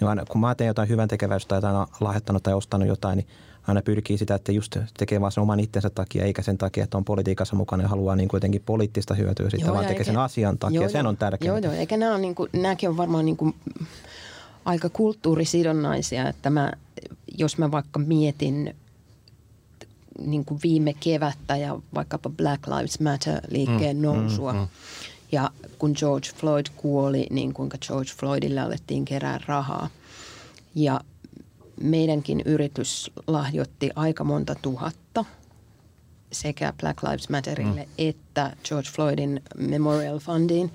[0.00, 3.26] Niin aina, kun mä teen jotain hyvän tekeväistä tai jotain lahjoittanut tai ostanut jotain, niin
[3.66, 6.96] aina pyrkii sitä, että just tekee vaan sen oman itsensä takia, eikä sen takia, että
[6.98, 10.16] on politiikassa mukana ja haluaa niin kuitenkin poliittista hyötyä siitä, joo, vaan tekee eikä, sen
[10.16, 10.80] asian takia.
[10.80, 11.48] Joo, sen on tärkeää.
[11.48, 13.54] Joo, joo, eikä nämä on niin kuin, nämäkin on varmaan niin kuin
[14.64, 16.72] aika kulttuurisidonnaisia, että mä,
[17.38, 18.74] jos mä vaikka mietin
[20.26, 24.52] niin kuin viime kevättä ja vaikkapa Black Lives Matter-liikkeen mm, nousua.
[24.52, 24.66] Mm, mm.
[25.32, 29.88] Ja kun George Floyd kuoli, niin kuinka George Floydille alettiin kerää rahaa.
[30.74, 31.00] Ja
[31.80, 35.24] meidänkin yritys lahjoitti aika monta tuhatta
[36.32, 37.92] sekä Black Lives Matterille mm.
[37.98, 40.72] että George Floydin Memorial Fundiin.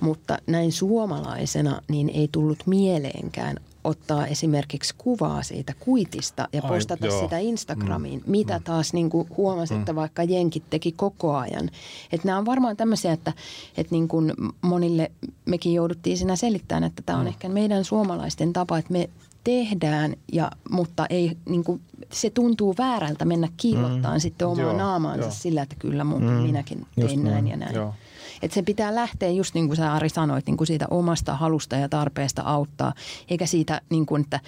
[0.00, 7.20] Mutta näin suomalaisena niin ei tullut mieleenkään ottaa esimerkiksi kuvaa siitä kuitista ja postata Ai,
[7.20, 9.80] sitä Instagramiin, mm, mitä mm, taas niin kuin huomasi, mm.
[9.80, 11.70] että vaikka jenkit teki koko ajan.
[12.12, 13.32] Että nämä on varmaan tämmöisiä, että,
[13.76, 15.10] että niin kuin monille
[15.44, 17.28] mekin jouduttiin siinä selittämään, että tämä on mm.
[17.28, 19.10] ehkä meidän suomalaisten tapa, että me
[19.46, 21.80] tehdään, ja, mutta ei, niin kuin,
[22.12, 24.20] se tuntuu väärältä mennä kiillottaan mm.
[24.20, 25.30] sitten omaa Joo, naamaansa jo.
[25.30, 26.30] sillä, että kyllä mun, mm.
[26.30, 27.74] minäkin tein näin ja näin.
[27.74, 27.94] Joo.
[28.42, 31.76] Et se pitää lähteä just niin kuin sä Ari sanoit, niin kuin siitä omasta halusta
[31.76, 32.94] ja tarpeesta auttaa,
[33.28, 34.40] eikä siitä, niin kuin, että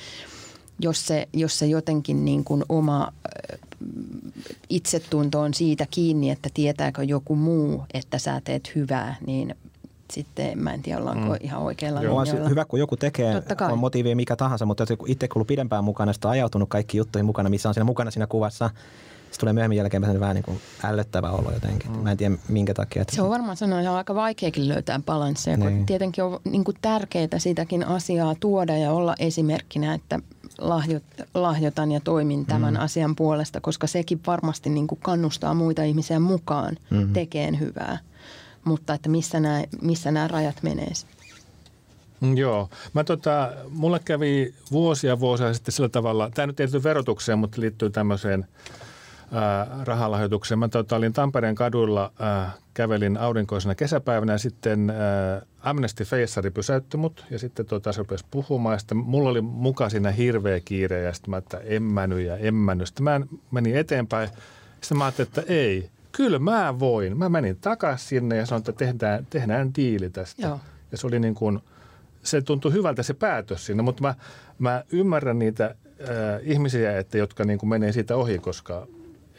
[0.80, 3.12] jos se, jos se jotenkin niin kuin oma
[4.68, 9.54] itsetunto on siitä kiinni, että tietääkö joku muu, että sä teet hyvää, niin
[10.12, 11.38] sitten mä en tiedä, ollaanko mm.
[11.40, 12.16] ihan oikealla Joo.
[12.16, 16.12] On hyvä, kun joku tekee, on motiivi mikä tahansa, mutta jos itse kuuluu pidempään mukana,
[16.12, 18.70] sitä on ajautunut kaikki juttuihin mukana, missä on siinä mukana siinä kuvassa,
[19.30, 21.90] se tulee myöhemmin jälkeen vähän niin kuin ällöttävä olo jotenkin.
[21.90, 21.98] Mm.
[21.98, 23.02] Mä en tiedä minkä takia.
[23.02, 23.14] Että...
[23.14, 25.76] Se on varmaan sanoa, että on aika vaikeakin löytää balansseja, niin.
[25.76, 30.20] kun tietenkin on niin kuin tärkeää sitäkin asiaa tuoda ja olla esimerkkinä, että
[30.58, 31.00] lahjo,
[31.34, 32.80] lahjoitan ja toimin tämän mm.
[32.80, 37.12] asian puolesta, koska sekin varmasti niin kuin kannustaa muita ihmisiä mukaan mm.
[37.12, 37.98] tekeen hyvää.
[38.64, 40.92] Mutta että missä nämä, missä nämä rajat menee
[42.20, 42.68] mm, Joo.
[42.92, 47.90] Mä tota, mulle kävi vuosia vuosia sitten sillä tavalla, tämä nyt ei verotukseen, mutta liittyy
[47.90, 48.46] tämmöiseen–
[49.84, 50.58] rahalahjoituksen.
[50.58, 54.96] Mä tota, olin Tampereen kaduilla, äh, kävelin aurinkoisena kesäpäivänä ja sitten äh,
[55.60, 59.88] Amnesty Faceri pysäytti mut ja sitten tota, se rupesi puhumaan ja sitten mulla oli muka
[59.88, 62.86] siinä hirveä kiire ja sitten mä, että emmäny ja emmäny.
[62.86, 64.28] Sitten mä menin eteenpäin.
[64.80, 67.18] Sitten mä ajattelin, että ei, kyllä mä voin.
[67.18, 70.42] Mä menin takaisin sinne ja sanoin, että tehdään, tehdään diili tästä.
[70.42, 70.60] Joo.
[70.92, 71.60] Ja se oli niin kuin,
[72.22, 74.14] se tuntui hyvältä se päätös siinä, mutta mä,
[74.58, 75.74] mä ymmärrän niitä äh,
[76.42, 78.86] ihmisiä, että, jotka niin kuin menee siitä ohi, koska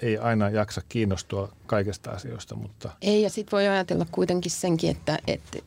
[0.02, 2.56] ei aina jaksa kiinnostua kaikesta asioista.
[2.56, 2.90] Mutta...
[3.02, 5.58] Ei, ja sitten voi ajatella kuitenkin senkin, että, että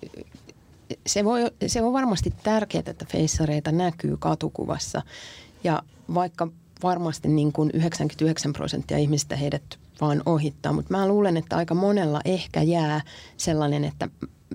[1.06, 5.02] se, voi, se on varmasti tärkeää, että feissareita näkyy katukuvassa.
[5.64, 5.82] Ja
[6.14, 6.48] vaikka
[6.82, 9.62] varmasti niin kuin 99 prosenttia ihmistä heidät
[10.00, 13.00] vaan ohittaa, mutta mä luulen, että aika monella ehkä jää
[13.36, 14.08] sellainen, että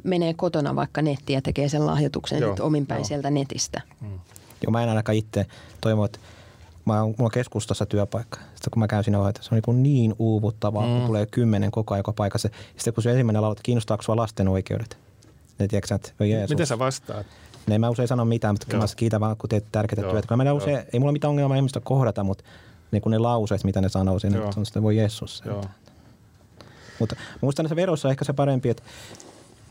[0.04, 3.06] menee kotona vaikka nettiä ja tekee sen lahjoituksen Joo, ominpäin jo.
[3.06, 3.82] sieltä netistä.
[4.02, 4.20] Mm.
[4.64, 5.46] Joo, mä en ainakaan itse
[5.82, 6.20] toivo, että
[6.86, 8.40] mä oon, mulla on keskustassa työpaikka.
[8.40, 10.98] Sitten kun mä käyn siinä vaiheessa, se on niin, niin uuvuttavaa, mm.
[10.98, 12.50] kun tulee kymmenen koko ajan paikassa.
[12.76, 14.98] Sitten kun se ensimmäinen lauta, kiinnostaako sua lasten oikeudet?
[15.60, 16.50] Ne tiedätkö, että Jeesus.
[16.50, 17.26] Miten sä vastaat?
[17.68, 18.82] Ne mä usein sano mitään, mutta Joo.
[18.82, 20.38] mä kiitän vaan, kun teet tärkeitä työtä.
[20.38, 22.44] Mä usein, ei mulla mitään ongelmaa ihmistä kohdata, mutta
[22.92, 25.44] niin kun ne lauseet, mitä ne sanoo siinä, on sitä voi Jeesus.
[25.46, 25.64] Joo.
[27.00, 28.84] Mutta muistan näissä veroissa ehkä se parempi, että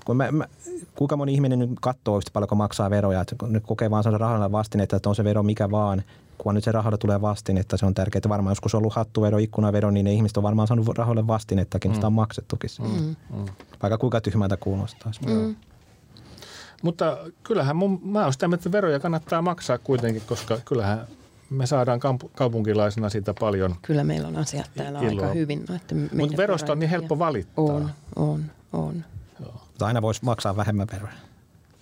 [0.05, 0.47] kun mä, mä,
[0.95, 4.21] kuinka moni ihminen nyt katsoo yhtä paljon, kun maksaa veroja, että nyt kokee vaan sellaisen
[4.21, 6.03] rahalla vastin, että on se vero mikä vaan,
[6.39, 8.23] kun nyt se rahalla tulee vastin, että se on tärkeää.
[8.29, 11.95] Varmaan joskus on ollut hattuvero, ikkunavero, niin ne ihmiset on varmaan saanut rahoille vastinettakin, mm.
[11.95, 12.71] sitä on maksettukin.
[12.79, 13.17] Mm.
[13.37, 13.45] Mm.
[13.83, 15.21] Vaikka kuinka tyhmältä kuulostaisi.
[15.27, 15.57] Mm.
[16.83, 21.07] Mutta kyllähän mun, mä oon sitä että veroja kannattaa maksaa kuitenkin, koska kyllähän
[21.51, 22.01] me saadaan
[22.35, 25.27] kaupunkilaisena siitä paljon Kyllä meillä on asiat täällä iloa.
[25.27, 25.65] aika hyvin.
[26.13, 27.65] Mutta verosta on niin helppo valittaa.
[27.65, 29.05] On, on, on.
[29.41, 29.53] Joo.
[29.53, 31.13] Mutta aina voisi maksaa vähemmän veroja.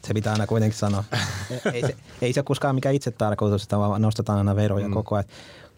[0.06, 1.04] Se pitää aina kuitenkin sanoa.
[1.72, 4.94] ei, se, ei se koskaan mikä itse tarkoitus, että vaan nostetaan aina veroja mm.
[4.94, 5.24] koko ajan.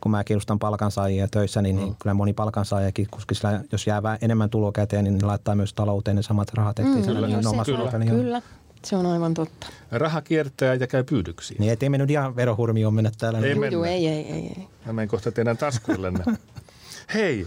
[0.00, 1.94] Kun mä kiinnostan palkansaajia töissä, niin, niin mm.
[2.02, 6.16] kyllä moni palkansaajakin, koska sillä, jos jää enemmän tuloa käteen, niin ne laittaa myös talouteen
[6.16, 8.42] ne samat rahat, ettei mm, kyllä, niin kyllä, niin kyllä.
[8.86, 9.66] Se on aivan totta.
[9.90, 11.60] Raha kiertää ja käy pyydyksiin.
[11.60, 13.38] Niin, ettei me nyt ihan verohurmioon mennä täällä.
[13.38, 13.86] Ei mennä.
[13.88, 14.68] ei, ei, ei, ei.
[14.86, 16.24] Mä menen kohta teidän taskuillenne.
[17.14, 17.46] Hei,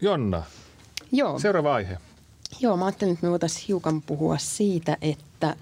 [0.00, 0.42] Jonna.
[1.12, 1.38] Joo.
[1.38, 1.98] Seuraava aihe.
[2.60, 5.56] Joo, mä ajattelin, että me voitaisiin hiukan puhua siitä, että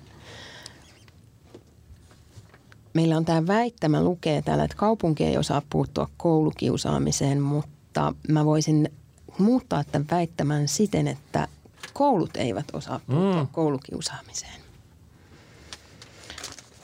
[2.95, 8.93] meillä on tämä väittämä lukee täällä, että kaupunki ei osaa puuttua koulukiusaamiseen, mutta mä voisin
[9.39, 11.49] muuttaa tämän väittämän siten, että
[11.93, 13.49] koulut eivät osaa puuttua mm.
[13.53, 14.60] koulukiusaamiseen.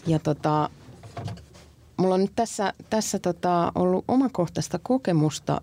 [0.07, 0.71] Ja tota,
[1.97, 5.61] mulla on nyt tässä, tässä tota ollut omakohtaista kokemusta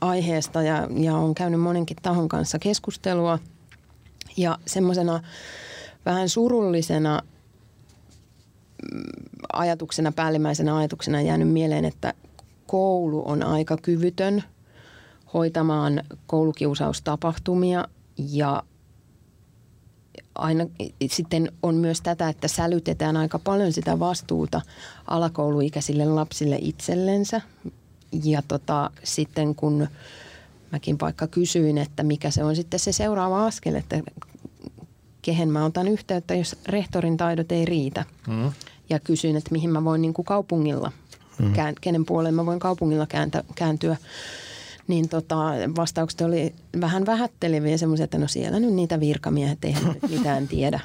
[0.00, 3.38] aiheesta ja, ja on käynyt monenkin tahon kanssa keskustelua.
[4.36, 5.20] Ja semmoisena
[6.06, 7.22] vähän surullisena
[8.92, 9.02] mm,
[9.52, 12.14] ajatuksena, päällimmäisenä ajatuksena jäänyt mieleen, että
[12.66, 14.44] koulu on aika kyvytön
[15.34, 18.62] hoitamaan koulukiusaustapahtumia ja
[20.40, 20.66] aina
[21.10, 24.60] sitten on myös tätä, että sälytetään aika paljon sitä vastuuta
[25.06, 27.40] alakouluikäisille lapsille itsellensä,
[28.24, 29.88] ja tota, sitten kun
[30.72, 34.02] mäkin vaikka kysyin, että mikä se on sitten se seuraava askel, että
[35.22, 38.04] kehen mä otan yhteyttä, jos rehtorin taidot ei riitä.
[38.28, 38.52] Mm.
[38.90, 40.92] Ja kysyin, että mihin mä voin niin kuin kaupungilla,
[41.38, 41.52] mm.
[41.52, 43.96] kään, kenen puoleen mä voin kaupungilla kääntä, kääntyä.
[44.90, 45.36] Niin tota,
[45.76, 49.76] vastaukset oli vähän vähätteleviä semmoisia, että no siellä nyt niitä virkamiehet ei
[50.10, 50.80] mitään tiedä.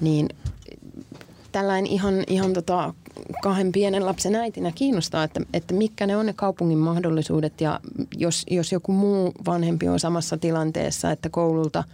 [0.00, 0.28] Niin
[1.52, 2.94] tällainen ihan, ihan tota
[3.42, 7.80] kahden pienen lapsen äitinä kiinnostaa, että, että mitkä ne on ne kaupungin mahdollisuudet ja
[8.16, 11.84] jos, jos joku muu vanhempi on samassa tilanteessa, että koululta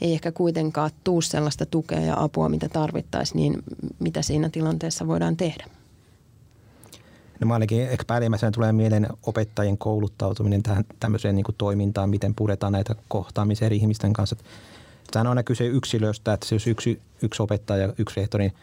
[0.00, 3.62] ei ehkä kuitenkaan tuu sellaista tukea ja apua, mitä tarvittaisiin, niin
[3.98, 5.64] mitä siinä tilanteessa voidaan tehdä?
[7.40, 12.34] No mä ainakin ehkä päällimmäisenä tulee mieleen opettajien kouluttautuminen tähän tämmöiseen niin kuin toimintaan, miten
[12.34, 14.36] puretaan näitä kohtaamisia eri ihmisten kanssa.
[15.10, 18.54] Tämä on aina kyse yksilöstä, että jos yksi, yksi opettaja, yksi rehtori, niin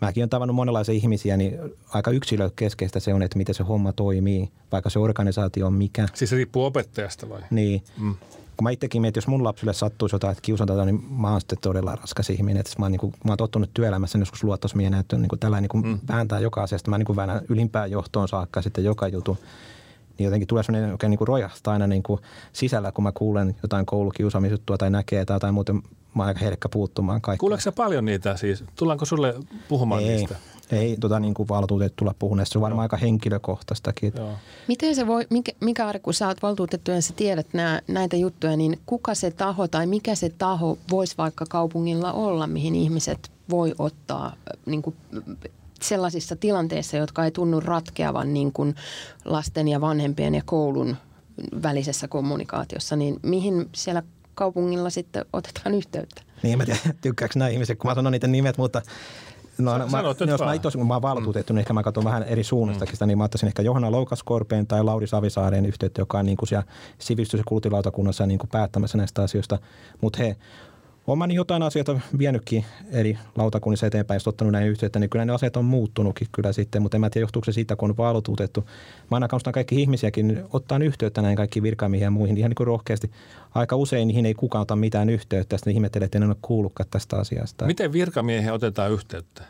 [0.00, 1.58] mäkin olen tavannut monenlaisia ihmisiä, niin
[1.88, 6.08] aika yksilökeskeistä se on, että miten se homma toimii, vaikka se organisaatio on mikä.
[6.14, 7.40] Siis se riippuu opettajasta vai?
[7.50, 7.82] Niin.
[7.98, 8.14] Mm.
[8.56, 11.58] Kun mä itsekin mietin, jos mun lapsille sattuisi jotain, että kiusataan, niin mä oon sitten
[11.60, 12.60] todella raskas ihminen.
[12.60, 15.60] Että mä, oon, niin kuin, mä oon tottunut työelämässä joskus luottamusmiehen, että niin kuin tällä
[15.60, 15.98] niin kuin mm.
[16.08, 16.90] vääntää joka asiasta.
[16.90, 19.38] Mä niin kuin väännän ylimpään johtoon saakka sitten joka jutu.
[20.18, 22.20] Niin jotenkin tulee sellainen oikein niin kuin rojahtaa aina niin kuin
[22.52, 25.72] sisällä, kun mä kuulen jotain koulukiusaamisjuttua tai näkee tai jotain muuta.
[25.72, 25.82] Mä
[26.22, 27.38] oon aika herkkä puuttumaan kaikkeen.
[27.40, 28.64] Kuuleeko paljon niitä siis?
[28.76, 29.34] Tullaanko sulle
[29.68, 30.08] puhumaan Ei.
[30.08, 30.36] niistä?
[30.72, 34.12] Ei tota niin kuin valtuutettulla puhuneessa, se on varmaan aika henkilökohtaistakin.
[34.16, 34.32] Joo.
[34.68, 38.16] Miten se voi, mikä, mikä Ari, kun sä oot valtuutettu ja sä tiedät nää, näitä
[38.16, 43.30] juttuja, niin kuka se taho tai mikä se taho voisi vaikka kaupungilla olla, mihin ihmiset
[43.50, 44.32] voi ottaa
[44.66, 44.96] niin kuin,
[45.82, 48.74] sellaisissa tilanteissa, jotka ei tunnu ratkeavan niin kuin
[49.24, 50.96] lasten ja vanhempien ja koulun
[51.62, 54.02] välisessä kommunikaatiossa, niin mihin siellä
[54.34, 56.22] kaupungilla sitten otetaan yhteyttä?
[56.42, 58.82] Niin, en mä tiedä, tykkääkö nämä ihmiset, kun mä sanon niiden nimet, mutta
[59.58, 60.56] No, mä, sanot nyt jos mä vaan.
[60.56, 63.24] itse, kun mä oon valtuutettu, niin ehkä mä katson vähän eri suunnastakin sitä, niin mä
[63.24, 66.66] ottaisin ehkä Johanna Loukaskorpeen tai Lauri Savisaareen yhteyttä, joka on niin kuin siellä
[66.98, 69.58] sivistys- ja kulttilautakunnassa niin kuin päättämässä näistä asioista.
[70.00, 70.36] Mutta he
[71.06, 75.56] Olen jotain asioita vienytkin eri lautakunnissa eteenpäin, jos ottanut näin yhteyttä, niin kyllä ne asiat
[75.56, 78.60] on muuttunutkin kyllä sitten, mutta en mä tiedä johtuuko se siitä, kun on valtuutettu.
[79.10, 82.56] Mä aina kannustan kaikki ihmisiäkin niin ottaa yhteyttä näin kaikki virkamiehiä ja muihin ihan niin
[82.56, 83.10] kuin rohkeasti.
[83.54, 86.88] Aika usein niihin ei kukaan ota mitään yhteyttä, ja sitten ihmettelee, että en ole kuullutkaan
[86.90, 87.66] tästä asiasta.
[87.66, 89.42] Miten virkamiehen otetaan yhteyttä?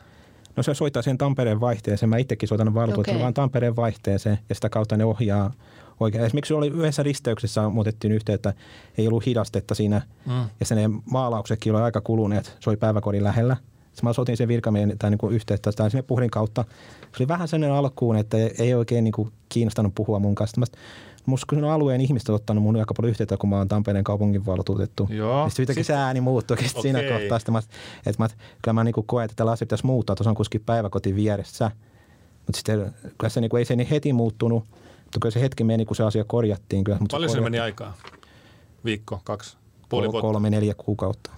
[0.56, 2.10] No se soittaa sen Tampereen vaihteeseen.
[2.10, 3.22] Mä itsekin soitan valtuutettu Okei.
[3.22, 5.52] vaan Tampereen vaihteeseen ja sitä kautta ne ohjaa
[6.00, 6.24] oikein.
[6.24, 8.52] Esimerkiksi oli yhdessä risteyksessä me otettiin yhteyttä,
[8.98, 10.44] ei ollut hidastetta siinä Mm.
[10.60, 12.56] ja sen maalauksetkin oli aika kuluneet.
[12.60, 13.56] Se oli päiväkodin lähellä.
[13.96, 16.64] Sitten mä soitin sen virkamiehen tai niin yhteyttä tai sinne puhelin kautta.
[17.00, 20.60] Se oli vähän sellainen alkuun, että ei oikein niin kuin kiinnostanut puhua mun kanssa.
[21.26, 25.08] Musta kun alueen ihmiset on ottanut mun aika paljon yhteyttä, kun mä oon Tampereen kaupunginvaltuutettu.
[25.10, 25.42] Joo.
[25.42, 26.82] Niin sitten yhtäkkiä Sit- se ääni muuttui okay.
[26.82, 27.38] siinä kohtaa.
[27.38, 27.58] Sitten mä,
[28.06, 28.28] että mä,
[28.62, 31.70] kyllä mä niinku koen, että tällä asia pitäisi muuttaa, tuossa on kuitenkin päiväkotin vieressä.
[32.46, 34.64] Mutta sitten kyllä se niinku, ei se niin heti muuttunut,
[35.16, 36.84] mutta kyllä se hetki meni, kun se asia korjattiin.
[36.84, 37.94] Kyllä, mutta Paljon se meni aikaa?
[38.84, 39.56] Viikko, kaksi,
[39.88, 40.20] puoli vuotta?
[40.20, 41.30] kolme, neljä kuukautta.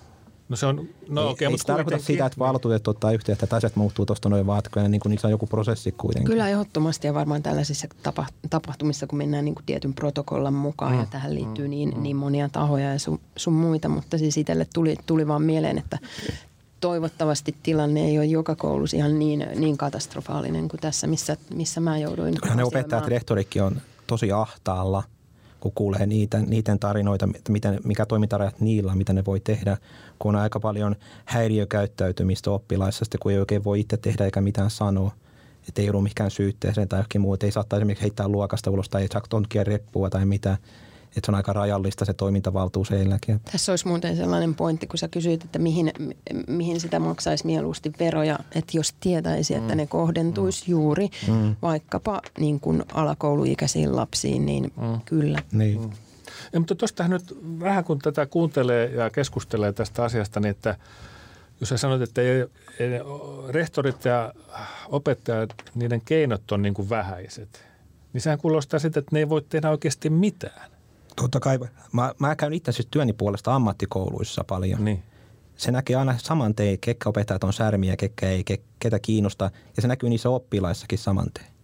[0.48, 3.12] No se on, no ei, okei, ei mutta se tarkoita kuitenkin- sitä, että valtuutettu ottaa
[3.12, 6.30] yhteyttä, että asiat muuttuu tuosta noin kyllä niin kuin, niissä on joku prosessi kuitenkin.
[6.30, 11.00] Kyllä ehdottomasti ja varmaan tällaisissa tapa, tapahtumissa, kun mennään niin kuin tietyn protokollan mukaan mm.
[11.00, 12.02] ja tähän liittyy niin, mm.
[12.02, 15.98] niin monia tahoja ja sun, sun muita, mutta siis itselle tuli, tuli vaan mieleen, että
[16.80, 21.98] toivottavasti tilanne ei ole joka koulussa ihan niin, niin katastrofaalinen kuin tässä, missä, missä mä
[21.98, 23.10] jouduin Kyllä ne opettajat, asioimaan.
[23.10, 25.02] rehtorikin on tosi ahtaalla,
[25.60, 29.76] kun kuulee niitä, niiden tarinoita, että miten, mikä toimintarajat niillä on, mitä ne voi tehdä,
[30.18, 34.70] kun on aika paljon häiriökäyttäytymistä oppilaissa, sitten kun ei oikein voi itse tehdä eikä mitään
[34.70, 35.12] sanoa.
[35.68, 37.46] Että ei ollut mikään syytteeseen tai johonkin muuta.
[37.46, 40.56] Ei saattaa esimerkiksi heittää luokasta ulos tai ei saa tontkia reppua tai mitä.
[41.18, 43.40] Että se on aika rajallista se toimintavaltuus heilläkin.
[43.52, 47.92] Tässä olisi muuten sellainen pointti, kun sä kysyit, että mihin, mi- mihin sitä maksaisi mieluusti
[47.98, 51.09] veroja, että jos tietäisi, että ne kohdentuisi juuri
[51.62, 54.72] vaikkapa niin kuin alakouluikäisiin lapsiin, niin
[55.04, 55.42] kyllä.
[55.52, 55.81] Niin.
[55.81, 55.90] Mm.
[56.52, 60.76] Ja, mutta tuosta nyt vähän kun tätä kuuntelee ja keskustelee tästä asiasta, niin että
[61.61, 62.40] jos sä sanot, että ei,
[62.78, 62.90] ei,
[63.48, 64.33] rehtorit ja
[64.88, 67.64] opettajat, niiden keinot on niin kuin vähäiset,
[68.12, 70.70] niin sehän kuulostaa sitä, että ne ei voi tehdä oikeasti mitään.
[71.20, 71.59] Totta kai.
[71.92, 74.85] Mä, mä käyn itse asiassa työni puolesta ammattikouluissa paljon.
[74.85, 75.02] Niin.
[75.57, 79.50] se näkee aina saman tein, ketkä opettajat on särmiä, ketkä ei, ke- ketä kiinnostaa.
[79.76, 81.58] Ja se näkyy niissä oppilaissakin saman tein.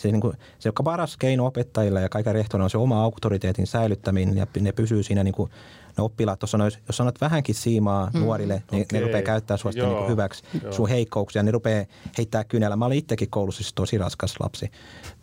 [0.00, 3.66] Se, niin kuin, se joka paras keino opettajilla ja kaiken rehtorilla on se oma auktoriteetin
[3.66, 5.50] säilyttäminen ja ne pysyy siinä niin kuin,
[5.98, 8.20] ne oppilaat, tuossa nois, jos sanot vähänkin siimaa mm.
[8.20, 9.00] nuorille, niin Okei.
[9.00, 10.72] ne rupeaa käyttää sua niin kuin hyväksi Joo.
[10.72, 11.42] sun heikkouksia.
[11.42, 11.84] Ne rupeaa
[12.18, 12.76] heittää kynällä.
[12.76, 14.70] Mä olin itsekin koulussa siis tosi raskas lapsi.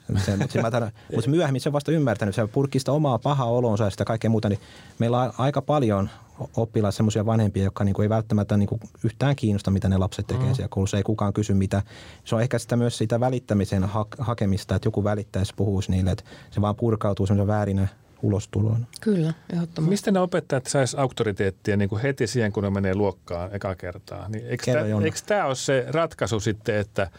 [0.08, 2.36] Mutta, mä tarvitsen- mutta myöhemmin se on vasta ymmärtänyt.
[2.36, 4.50] Se purkki sitä omaa pahaa olonsa ja sitä kaikkea muuta.
[4.50, 4.60] Niin
[5.00, 6.10] meillä on aika paljon
[6.58, 10.54] oppilaissa semmoisia vanhempia, jotka niinku ei välttämättä niinku yhtään kiinnosta, mitä ne lapset tekee mm.
[10.54, 10.98] siellä koulussa.
[10.98, 11.82] Ei kukaan kysy mitä.
[12.26, 16.24] Se on ehkä sitä myös sitä välittämisen ha- hakemista, että joku välittäisi puhuisi niille, että
[16.52, 17.88] se vaan purkautuu semmoisen väärinä
[18.22, 18.88] ulostuloon.
[19.02, 19.90] Kyllä, ehdottomasti.
[19.90, 24.30] Mistä ne opettajat sais auktoriteettia niin kuin heti siihen, kun ne menee luokkaan eka kertaa?
[24.30, 27.10] Niin eikö, tämä, eikö tämä ole se ratkaisu sitten, että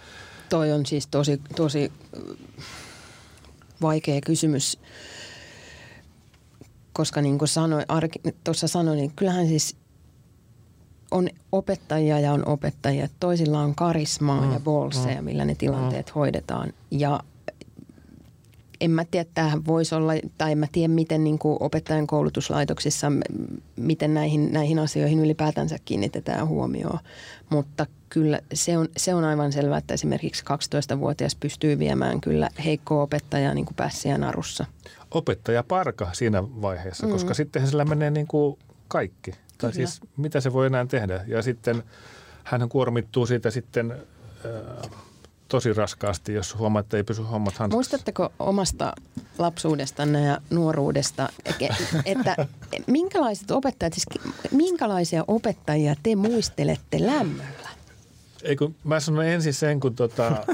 [0.49, 1.93] Toi on siis tosi, tosi
[3.83, 4.79] vaikea kysymys,
[6.99, 9.77] koska niin kuin sanoin, Arki- tuossa sanoin, niin kyllähän siis
[11.11, 13.09] on opettajia ja on opettajia.
[13.21, 16.13] Toisilla on karismaa mm, ja bolseja, millä ne tilanteet mm.
[16.15, 16.73] hoidetaan.
[16.91, 17.21] Ja
[18.81, 23.13] en mä tiedä, tämähän voisi olla, tai en mä tiedä, miten niin kuin opettajan koulutuslaitoksissa,
[23.77, 26.99] miten näihin, näihin asioihin ylipäätänsä kiinnitetään huomioon.
[27.51, 33.03] Mutta kyllä se on, se on aivan selvää, että esimerkiksi 12-vuotias pystyy viemään kyllä heikkoa
[33.03, 34.65] opettajaa niin kuin pässiä narussa.
[35.11, 37.13] opettaja parka siinä vaiheessa, mm.
[37.13, 39.31] koska sitten sillä menee niin kuin kaikki.
[39.31, 39.73] Tai Kyllä.
[39.73, 41.25] siis mitä se voi enää tehdä.
[41.27, 41.83] Ja sitten
[42.45, 44.91] hän kuormittuu siitä sitten äh,
[45.49, 47.77] tosi raskaasti, jos huomaa, että ei pysy hommat hanskassa.
[47.77, 48.93] Muistatteko omasta
[49.39, 51.29] lapsuudestanne ja nuoruudesta,
[52.05, 52.37] että
[52.87, 54.07] minkälaiset opettajat, siis
[54.51, 57.69] minkälaisia opettajia te muistelette lämmöllä?
[58.43, 60.33] Ei kun mä sanon ensin sen, kun tota,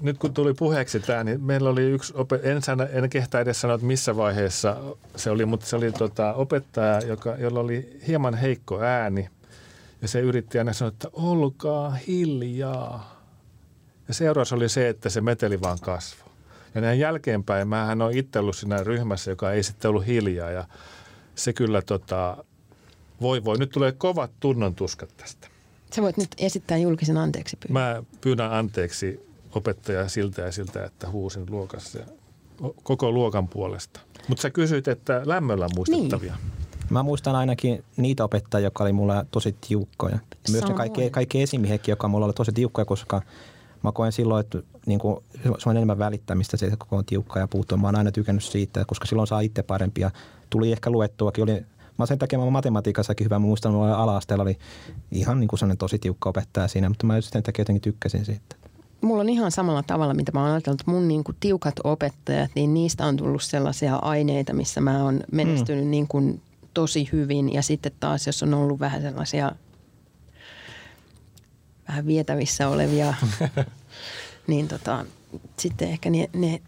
[0.00, 3.74] nyt kun tuli puheeksi tämä, niin meillä oli yksi, en, sano, en kehtaa edes sanoa,
[3.74, 4.76] että missä vaiheessa
[5.16, 9.28] se oli, mutta se oli tota, opettaja, joka, jolla oli hieman heikko ääni.
[10.02, 13.13] Ja se yritti aina sanoa, että olkaa hiljaa.
[14.08, 16.28] Ja seuraus oli se, että se meteli vaan kasvoi.
[16.74, 20.50] Ja näin jälkeenpäin, mähän on itse ollut siinä ryhmässä, joka ei sitten ollut hiljaa.
[20.50, 20.64] Ja
[21.34, 22.44] se kyllä tota,
[23.20, 23.58] voi voi.
[23.58, 25.48] Nyt tulee kovat tunnon tuskat tästä.
[25.94, 27.82] Sä voit nyt esittää julkisen anteeksi pyynnön.
[27.82, 32.04] Mä pyydän anteeksi opettaja siltä ja siltä, että huusin luokassa ja
[32.82, 34.00] koko luokan puolesta.
[34.28, 36.34] Mutta sä kysyit, että lämmöllä muistettavia.
[36.34, 36.52] Niin.
[36.90, 40.18] Mä muistan ainakin niitä opettajia, jotka oli mulle tosi tiukkoja.
[40.50, 43.22] Myös ne kaikki, kaikki esimiehetkin, jotka mulla oli tosi tiukkoja, koska
[43.84, 45.24] mä koen silloin, että niin kuin,
[45.58, 47.78] se on enemmän välittämistä se, kun on tiukka ja puuttuu.
[47.78, 50.10] Mä oon aina tykännyt siitä, koska silloin saa itse parempia.
[50.50, 51.44] Tuli ehkä luettuakin.
[51.44, 51.64] Oli,
[51.98, 53.38] mä sen takia mä matematiikassakin hyvä.
[53.38, 54.58] Mä muistan, että ala-asteella oli
[55.10, 58.56] ihan niin kuin tosi tiukka opettaja siinä, mutta mä sen takia jotenkin tykkäsin siitä
[59.04, 62.50] mulla on ihan samalla tavalla, mitä mä oon ajatellut, että mun niin kuin tiukat opettajat,
[62.54, 65.90] niin niistä on tullut sellaisia aineita, missä mä oon menestynyt mm.
[65.90, 66.40] niin kuin
[66.74, 67.52] tosi hyvin.
[67.52, 69.52] Ja sitten taas, jos on ollut vähän sellaisia
[71.88, 73.14] vähän vietävissä olevia,
[74.46, 75.06] niin tota,
[75.58, 76.60] sitten ehkä ne, ne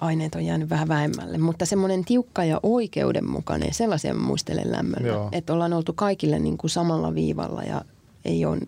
[0.00, 1.38] aineet on jäänyt vähän vähemmälle.
[1.38, 5.08] Mutta semmoinen tiukka ja oikeudenmukainen, sellaisia mä muistelen lämmöllä.
[5.08, 5.28] Joo.
[5.32, 7.84] Että ollaan oltu kaikille niin kuin samalla viivalla ja
[8.24, 8.58] ei ole,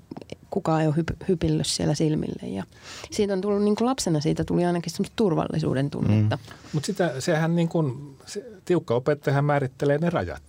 [0.50, 2.48] kukaan ei ole hyp, hypillyt siellä silmille.
[2.48, 2.64] Ja
[3.10, 6.36] siitä on tullut, niin kuin lapsena siitä tuli ainakin semmoista turvallisuuden tunnetta.
[6.36, 6.42] Mm.
[6.72, 10.42] Mutta sitä, sehän niin kuin, se, tiukka opettajahan määrittelee ne rajat.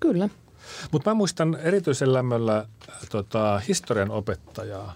[0.00, 0.28] Kyllä.
[0.92, 2.66] Mutta mä muistan erityisen lämmöllä
[3.10, 4.94] tota, historian opettajaa,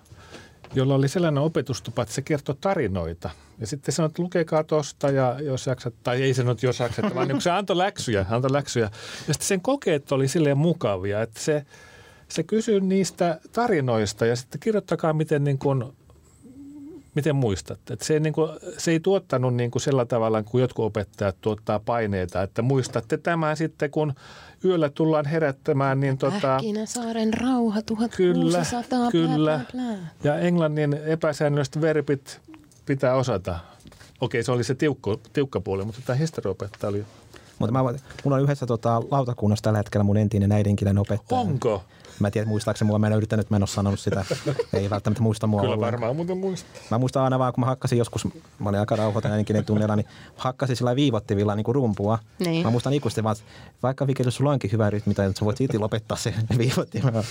[0.75, 3.31] jolla oli sellainen opetustupa, että se kertoi tarinoita.
[3.59, 7.29] Ja sitten sanoi, että lukekaa tuosta ja jos jaksat, tai ei sanonut jos jaksat, vaan
[7.29, 8.91] niin se antoi läksyjä, antoi läksyjä.
[9.29, 11.67] Ja sitten sen kokeet oli silleen mukavia, että se,
[12.29, 15.85] se kysyi niistä tarinoista ja sitten kirjoittakaa, miten niin kuin
[17.17, 17.93] miten muistatte?
[17.93, 21.37] Että se, ei, niin kuin, se ei tuottanut niin kuin sillä tavalla, kuin jotkut opettajat
[21.41, 24.15] tuottaa paineita, että muistatte tämän sitten, kun
[24.67, 26.01] yöllä tullaan herättämään.
[26.01, 29.11] Niin tota, saaren rauha 1600.
[29.11, 29.61] Kyllä, kyllä.
[29.73, 30.09] Plää, plää.
[30.25, 32.41] Ja englannin epäsäännölliset verbit
[32.87, 33.59] pitää osata.
[34.21, 37.05] Okei, se oli se tiukko, tiukka puoli, mutta tämä historiaopettaja oli
[37.59, 37.83] mutta mä,
[38.25, 41.41] mulla on yhdessä tota, lautakunnassa tällä hetkellä mun entinen äidinkielen opettaja.
[41.41, 41.83] Onko?
[42.21, 42.99] Mä en tiedä, muistaakseni mua.
[42.99, 44.25] Mä en ole yrittänyt, mä en ole sanonut sitä.
[44.73, 45.93] Ei välttämättä muista mua Kyllä ollenkaan.
[45.93, 46.69] varmaan muuten muista.
[46.91, 48.25] Mä muistan aina vaan, kun mä hakkasin joskus,
[48.59, 52.19] mä olin aika rauhoitan äidinkielen tunnilla, niin hakkasin sillä viivottivilla niin kuin rumpua.
[52.39, 52.67] Niin.
[52.67, 53.37] Mä muistan ikuisesti vaan,
[53.83, 57.25] vaikka Viki, jos sulla onkin hyvä rytmi, tai sä voit silti lopettaa se viivottimella.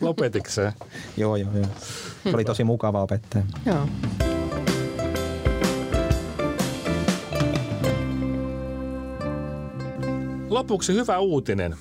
[0.00, 0.72] Lopetiko se?
[1.16, 1.66] joo, joo, joo.
[2.22, 3.44] Se oli tosi mukava opettaja.
[3.66, 3.86] Joo.
[10.56, 11.76] Lopuksi hyvä uutinen.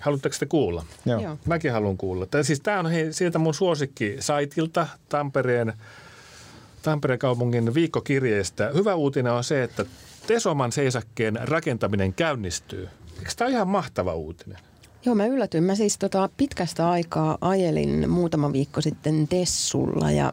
[0.00, 0.84] Haluatteko te kuulla?
[1.06, 1.38] Joo.
[1.44, 2.26] Mäkin haluan kuulla.
[2.26, 5.72] Tämä, siis tämä on hei, sieltä mun suosikkisaitilta Tampereen,
[6.82, 8.70] Tampereen kaupungin viikkokirjeestä.
[8.74, 9.84] Hyvä uutinen on se, että
[10.26, 12.88] Tesoman seisakkeen rakentaminen käynnistyy.
[13.18, 14.58] Eikö tämä ole ihan mahtava uutinen?
[15.04, 15.64] Joo, mä yllätyin.
[15.64, 20.32] Mä siis tota pitkästä aikaa ajelin muutama viikko sitten Tessulla ja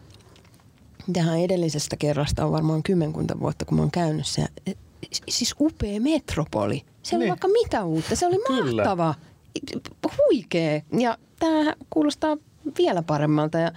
[1.14, 4.46] tähän edellisestä kerrasta on varmaan kymmenkunta vuotta, kun mä oon käynyt se.
[5.30, 6.84] Siis upea metropoli.
[7.04, 7.30] Se oli niin.
[7.30, 8.16] vaikka mitä uutta.
[8.16, 8.84] Se oli Kyllä.
[8.84, 9.16] mahtava
[10.18, 10.82] huikea.
[11.00, 12.38] Ja tämä kuulostaa
[12.78, 13.72] vielä paremmalta ja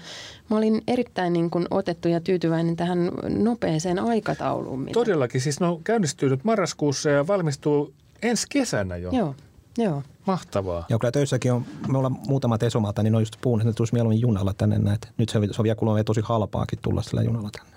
[0.51, 4.81] mä olin erittäin niin kuin otettu ja tyytyväinen tähän nopeeseen aikatauluun.
[4.81, 4.93] Mitä...
[4.93, 9.11] Todellakin, siis ne on käynnistynyt marraskuussa ja valmistuu ensi kesänä jo.
[9.11, 9.35] Joo,
[9.79, 10.03] joo.
[10.27, 10.87] Mahtavaa.
[10.89, 13.75] Joo, kyllä töissäkin on, me ollaan muutama esomalta, niin ne on just puhunut, että ne
[13.75, 15.09] tulisi mieluummin junalla tänne näet.
[15.19, 17.76] Nyt se, se on vielä tosi halpaakin tulla sillä junalla tänne.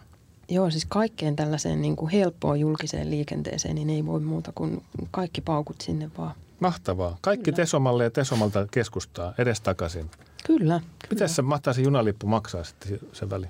[0.50, 5.42] Joo, siis kaikkeen tällaiseen niin kuin helppoon julkiseen liikenteeseen, niin ei voi muuta kuin kaikki
[5.42, 6.36] paukut sinne vaan.
[6.60, 7.18] Mahtavaa.
[7.22, 7.56] Kaikki kyllä.
[7.56, 10.12] Tesomalle ja Tesomalta keskustaa edestakaisin.
[10.46, 10.82] Kyllä.
[11.10, 13.48] Miten se mahtaa se junalippu maksaa sitten se väli?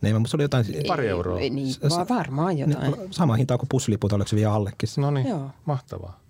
[0.00, 0.66] Niin, mutta se oli jotain...
[0.86, 1.40] Pari euroa.
[1.40, 2.92] Ei, niin, vaan varmaan jotain.
[2.92, 4.88] Niin, sama hinta kuin pussiliput, oliko se vielä allekin?
[4.96, 5.26] No niin,
[5.64, 6.20] mahtavaa.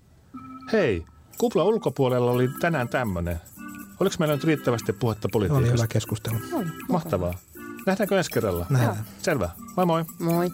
[0.72, 1.04] Hei,
[1.38, 3.40] kupla ulkopuolella oli tänään tämmöinen.
[4.00, 5.70] Oliko meillä nyt riittävästi puhetta politiikasta?
[5.70, 6.36] Oli hyvä keskustelu.
[6.88, 7.34] Mahtavaa.
[7.86, 8.66] Nähdäänkö ensi kerralla?
[8.70, 9.04] Nähdään.
[9.22, 9.50] Selvä.
[9.76, 10.04] Moi moi.
[10.18, 10.50] Moi.